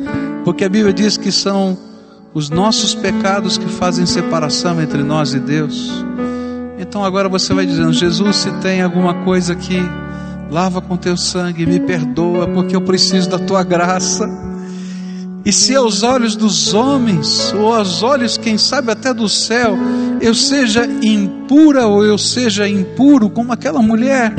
porque 0.44 0.64
a 0.64 0.70
Bíblia 0.70 0.94
diz 0.94 1.18
que 1.18 1.32
são 1.32 1.78
os 2.36 2.50
nossos 2.50 2.94
pecados 2.94 3.58
que 3.58 3.70
fazem 3.70 4.06
separação 4.06 4.82
entre 4.82 5.02
nós 5.02 5.34
e 5.34 5.40
Deus. 5.40 5.90
Então 6.78 7.04
agora 7.04 7.30
você 7.30 7.54
vai 7.54 7.66
dizendo: 7.66 7.94
Jesus, 7.94 8.36
se 8.36 8.52
tem 8.60 8.82
alguma 8.82 9.24
coisa 9.24 9.56
que 9.56 9.80
lava 10.52 10.82
com 10.82 10.98
teu 10.98 11.16
sangue, 11.16 11.66
me 11.66 11.80
perdoa, 11.80 12.46
porque 12.50 12.76
eu 12.76 12.82
preciso 12.82 13.30
da 13.30 13.40
tua 13.40 13.64
graça. 13.64 14.30
E 15.46 15.54
se 15.54 15.76
aos 15.76 16.04
olhos 16.04 16.36
dos 16.36 16.74
homens, 16.74 17.54
ou 17.54 17.74
aos 17.74 18.04
olhos, 18.04 18.38
quem 18.38 18.58
sabe 18.58 18.92
até 18.92 19.14
do 19.14 19.30
céu, 19.30 19.78
eu 20.20 20.34
seja 20.34 20.86
impura 21.04 21.86
ou 21.86 22.04
eu 22.04 22.18
seja 22.18 22.68
impuro, 22.68 23.30
como 23.30 23.54
aquela 23.54 23.82
mulher, 23.82 24.34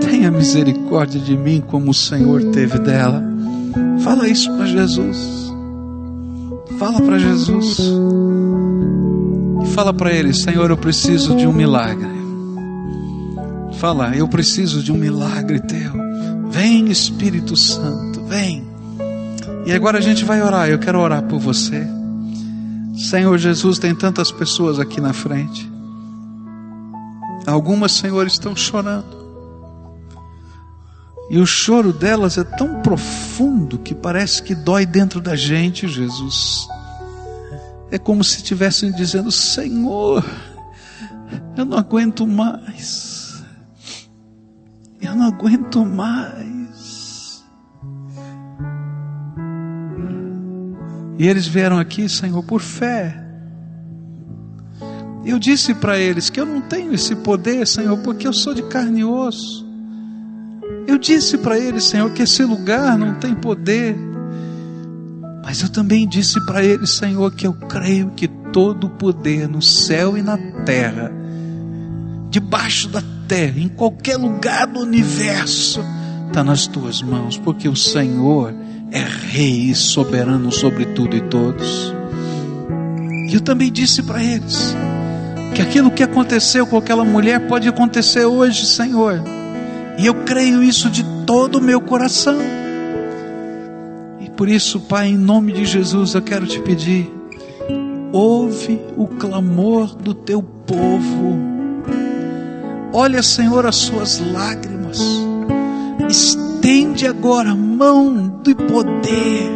tenha 0.00 0.30
misericórdia 0.30 1.20
de 1.20 1.36
mim, 1.36 1.62
como 1.66 1.90
o 1.90 1.94
Senhor 1.94 2.44
teve 2.44 2.78
dela. 2.78 3.22
Fala 3.98 4.28
isso 4.28 4.50
para 4.52 4.66
Jesus. 4.66 5.43
Fala 6.78 7.00
para 7.00 7.18
Jesus. 7.18 7.78
E 9.62 9.66
fala 9.74 9.92
para 9.92 10.12
Ele: 10.12 10.32
Senhor, 10.32 10.70
eu 10.70 10.76
preciso 10.76 11.36
de 11.36 11.46
um 11.46 11.52
milagre. 11.52 12.14
Fala, 13.78 14.16
eu 14.16 14.26
preciso 14.28 14.82
de 14.82 14.92
um 14.92 14.96
milagre 14.96 15.60
teu. 15.60 15.92
Vem, 16.50 16.90
Espírito 16.90 17.56
Santo, 17.56 18.22
vem. 18.24 18.64
E 19.66 19.72
agora 19.72 19.98
a 19.98 20.00
gente 20.00 20.24
vai 20.24 20.42
orar. 20.42 20.68
Eu 20.68 20.78
quero 20.78 20.98
orar 20.98 21.22
por 21.24 21.38
você. 21.38 21.86
Senhor 22.96 23.36
Jesus, 23.38 23.78
tem 23.78 23.94
tantas 23.94 24.30
pessoas 24.30 24.78
aqui 24.78 25.00
na 25.00 25.12
frente. 25.12 25.70
Algumas, 27.46 27.92
Senhor, 27.92 28.26
estão 28.26 28.54
chorando. 28.54 29.13
E 31.30 31.38
o 31.38 31.46
choro 31.46 31.92
delas 31.92 32.36
é 32.36 32.44
tão 32.44 32.82
profundo 32.82 33.78
que 33.78 33.94
parece 33.94 34.42
que 34.42 34.54
dói 34.54 34.84
dentro 34.84 35.20
da 35.20 35.34
gente, 35.34 35.88
Jesus. 35.88 36.68
É 37.90 37.98
como 37.98 38.22
se 38.22 38.38
estivessem 38.38 38.92
dizendo: 38.92 39.32
Senhor, 39.32 40.24
eu 41.56 41.64
não 41.64 41.78
aguento 41.78 42.26
mais. 42.26 43.42
Eu 45.00 45.14
não 45.14 45.26
aguento 45.26 45.84
mais. 45.84 47.44
E 51.18 51.26
eles 51.26 51.46
vieram 51.46 51.78
aqui, 51.78 52.08
Senhor, 52.08 52.42
por 52.42 52.60
fé. 52.60 53.20
Eu 55.24 55.38
disse 55.38 55.72
para 55.72 55.98
eles 55.98 56.28
que 56.28 56.38
eu 56.38 56.44
não 56.44 56.60
tenho 56.60 56.92
esse 56.92 57.16
poder, 57.16 57.66
Senhor, 57.66 57.96
porque 57.98 58.26
eu 58.26 58.32
sou 58.32 58.52
de 58.52 58.62
carne 58.64 59.00
e 59.00 59.04
osso. 59.04 59.63
Eu 60.86 60.98
disse 60.98 61.38
para 61.38 61.58
ele, 61.58 61.80
Senhor, 61.80 62.10
que 62.10 62.22
esse 62.22 62.42
lugar 62.44 62.98
não 62.98 63.14
tem 63.14 63.34
poder. 63.34 63.96
Mas 65.42 65.62
eu 65.62 65.68
também 65.68 66.06
disse 66.06 66.44
para 66.44 66.62
ele, 66.62 66.86
Senhor, 66.86 67.34
que 67.34 67.46
eu 67.46 67.54
creio 67.54 68.10
que 68.10 68.28
todo 68.28 68.86
o 68.86 68.90
poder 68.90 69.48
no 69.48 69.62
céu 69.62 70.16
e 70.16 70.22
na 70.22 70.36
terra, 70.64 71.10
debaixo 72.30 72.88
da 72.88 73.02
terra, 73.26 73.58
em 73.58 73.68
qualquer 73.68 74.16
lugar 74.16 74.66
do 74.66 74.80
universo, 74.80 75.80
está 76.26 76.44
nas 76.44 76.66
tuas 76.66 77.02
mãos, 77.02 77.38
porque 77.38 77.68
o 77.68 77.76
Senhor 77.76 78.54
é 78.90 79.02
Rei 79.02 79.70
e 79.70 79.74
soberano 79.74 80.52
sobre 80.52 80.86
tudo 80.86 81.16
e 81.16 81.20
todos. 81.22 81.94
E 83.30 83.34
eu 83.34 83.40
também 83.40 83.72
disse 83.72 84.02
para 84.02 84.22
eles 84.22 84.76
que 85.54 85.62
aquilo 85.62 85.90
que 85.90 86.02
aconteceu 86.02 86.66
com 86.66 86.76
aquela 86.76 87.04
mulher 87.04 87.46
pode 87.48 87.68
acontecer 87.68 88.24
hoje, 88.24 88.66
Senhor 88.66 89.22
e 89.98 90.06
eu 90.06 90.14
creio 90.24 90.62
isso 90.62 90.90
de 90.90 91.04
todo 91.26 91.56
o 91.56 91.62
meu 91.62 91.80
coração. 91.80 92.38
E 94.20 94.30
por 94.30 94.48
isso, 94.48 94.80
Pai, 94.80 95.08
em 95.08 95.16
nome 95.16 95.52
de 95.52 95.64
Jesus, 95.64 96.14
eu 96.14 96.22
quero 96.22 96.46
te 96.46 96.60
pedir: 96.60 97.12
ouve 98.12 98.80
o 98.96 99.06
clamor 99.06 99.94
do 99.94 100.14
teu 100.14 100.42
povo. 100.42 101.54
Olha, 102.92 103.22
Senhor, 103.22 103.66
as 103.66 103.76
suas 103.76 104.20
lágrimas. 104.20 105.00
Estende 106.08 107.06
agora 107.06 107.50
a 107.50 107.56
mão 107.56 108.40
do 108.42 108.54
poder 108.54 109.50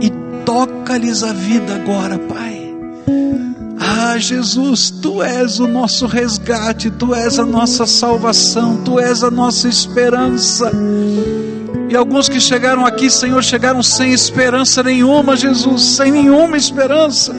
e 0.00 0.10
toca-lhes 0.44 1.22
a 1.22 1.32
vida 1.32 1.74
agora, 1.74 2.18
Pai. 2.18 2.55
Ah, 4.08 4.18
Jesus, 4.18 4.88
tu 4.88 5.20
és 5.20 5.58
o 5.58 5.66
nosso 5.66 6.06
resgate, 6.06 6.90
tu 6.90 7.12
és 7.12 7.40
a 7.40 7.44
nossa 7.44 7.84
salvação, 7.86 8.76
tu 8.84 9.00
és 9.00 9.24
a 9.24 9.32
nossa 9.32 9.68
esperança. 9.68 10.70
E 11.90 11.96
alguns 11.96 12.28
que 12.28 12.40
chegaram 12.40 12.86
aqui, 12.86 13.10
Senhor, 13.10 13.42
chegaram 13.42 13.82
sem 13.82 14.12
esperança 14.12 14.80
nenhuma, 14.80 15.36
Jesus, 15.36 15.82
sem 15.82 16.12
nenhuma 16.12 16.56
esperança. 16.56 17.34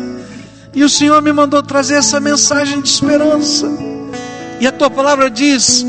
E 0.76 0.84
o 0.84 0.90
Senhor 0.90 1.22
me 1.22 1.32
mandou 1.32 1.64
trazer 1.64 1.96
essa 1.96 2.20
mensagem 2.20 2.82
de 2.82 2.90
esperança. 2.90 3.66
E 4.60 4.68
a 4.68 4.72
tua 4.72 4.90
palavra 4.90 5.30
diz 5.32 5.86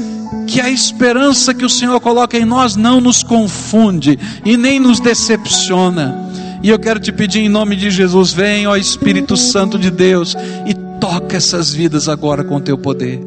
que 0.47 0.61
a 0.61 0.71
esperança 0.71 1.53
que 1.53 1.65
o 1.65 1.71
Senhor 1.71 1.99
coloca 2.01 2.39
em 2.39 2.45
nós 2.45 2.77
não 2.77 3.01
nos 3.01 3.25
confunde 3.25 4.17
e 4.45 4.57
nem 4.57 4.79
nos 4.79 5.01
decepciona. 5.01 6.29
E 6.63 6.71
eu 6.71 6.79
quero 6.79 6.99
te 6.99 7.13
pedir 7.13 7.41
em 7.41 7.49
nome 7.49 7.77
de 7.77 7.91
Jesus, 7.91 8.33
vem, 8.33 8.67
ó 8.67 8.77
Espírito 8.77 9.37
Santo 9.37 9.79
de 9.79 9.91
Deus, 9.91 10.37
e 10.67 10.75
toca 11.01 11.37
essas 11.37 11.73
vidas 11.73 12.09
agora 12.09 12.43
com 12.43 12.61
teu 12.61 12.77
poder. 12.77 13.21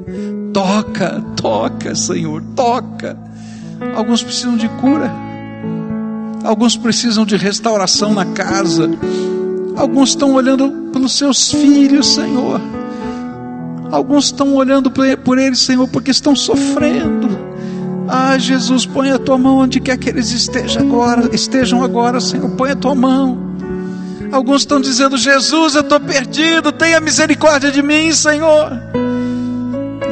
Toca, 0.53 1.23
toca, 1.35 1.95
Senhor, 1.95 2.43
toca. 2.55 3.17
Alguns 3.95 4.21
precisam 4.21 4.57
de 4.57 4.67
cura. 4.67 5.11
Alguns 6.43 6.75
precisam 6.75 7.25
de 7.25 7.37
restauração 7.37 8.13
na 8.13 8.25
casa. 8.25 8.89
Alguns 9.77 10.09
estão 10.09 10.33
olhando 10.33 10.69
pelos 10.91 11.13
seus 11.13 11.51
filhos, 11.51 12.15
Senhor. 12.15 12.59
Alguns 13.91 14.25
estão 14.25 14.53
olhando 14.55 14.91
por 14.91 15.37
eles, 15.37 15.59
Senhor, 15.59 15.87
porque 15.87 16.11
estão 16.11 16.35
sofrendo. 16.35 17.20
Ah, 18.13 18.37
Jesus, 18.37 18.85
põe 18.85 19.09
a 19.09 19.17
tua 19.17 19.37
mão 19.37 19.59
onde 19.59 19.79
quer 19.79 19.97
que 19.97 20.09
eles 20.09 20.31
estejam 20.31 20.81
agora, 20.81 21.33
estejam 21.33 21.81
agora, 21.81 22.19
Senhor. 22.19 22.49
Põe 22.57 22.71
a 22.71 22.75
tua 22.75 22.93
mão. 22.93 23.55
Alguns 24.33 24.63
estão 24.63 24.81
dizendo: 24.81 25.15
Jesus, 25.15 25.75
eu 25.75 25.81
estou 25.81 25.97
perdido, 25.97 26.73
tenha 26.73 26.99
misericórdia 26.99 27.71
de 27.71 27.81
mim, 27.81 28.11
Senhor. 28.11 28.69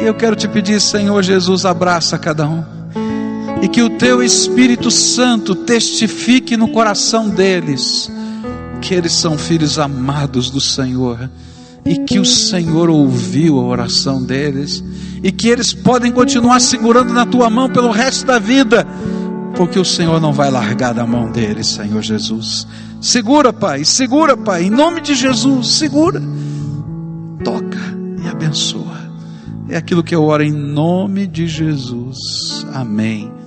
E 0.02 0.06
eu 0.06 0.14
quero 0.14 0.34
te 0.34 0.48
pedir, 0.48 0.80
Senhor 0.80 1.22
Jesus, 1.22 1.66
abraça 1.66 2.18
cada 2.18 2.48
um. 2.48 2.64
E 3.62 3.68
que 3.68 3.82
o 3.82 3.90
teu 3.90 4.24
Espírito 4.24 4.90
Santo 4.90 5.54
testifique 5.54 6.56
no 6.56 6.70
coração 6.70 7.28
deles 7.28 8.10
que 8.80 8.94
eles 8.94 9.12
são 9.12 9.38
filhos 9.38 9.78
amados 9.78 10.50
do 10.50 10.62
Senhor 10.62 11.30
e 11.86 11.98
que 11.98 12.18
o 12.18 12.24
Senhor 12.24 12.90
ouviu 12.90 13.60
a 13.60 13.64
oração 13.64 14.24
deles 14.24 14.82
e 15.24 15.32
que 15.32 15.48
eles 15.50 15.74
podem 15.74 16.12
continuar 16.12 16.60
segurando 16.60 17.14
na 17.14 17.26
tua 17.26 17.50
mão 17.50 17.70
pelo 17.70 17.92
resto 17.92 18.26
da 18.26 18.40
vida, 18.40 18.86
porque 19.56 19.80
o 19.80 19.86
Senhor 19.86 20.20
não 20.20 20.34
vai 20.34 20.50
largar 20.50 20.94
da 20.94 21.06
mão 21.06 21.32
deles, 21.32 21.68
Senhor 21.68 22.02
Jesus. 22.02 22.68
Segura, 23.02 23.52
Pai, 23.54 23.86
segura, 23.86 24.36
Pai, 24.36 24.64
em 24.64 24.70
nome 24.70 25.02
de 25.02 25.16
Jesus, 25.16 25.68
segura, 25.68 26.22
toca 27.44 27.80
e 28.24 28.28
abençoa. 28.28 29.00
É 29.70 29.78
aquilo 29.78 30.04
que 30.04 30.16
eu 30.16 30.24
oro 30.24 30.44
em 30.44 30.52
nome 30.52 31.28
de 31.28 31.48
Jesus. 31.48 32.66
Amém 32.74 33.39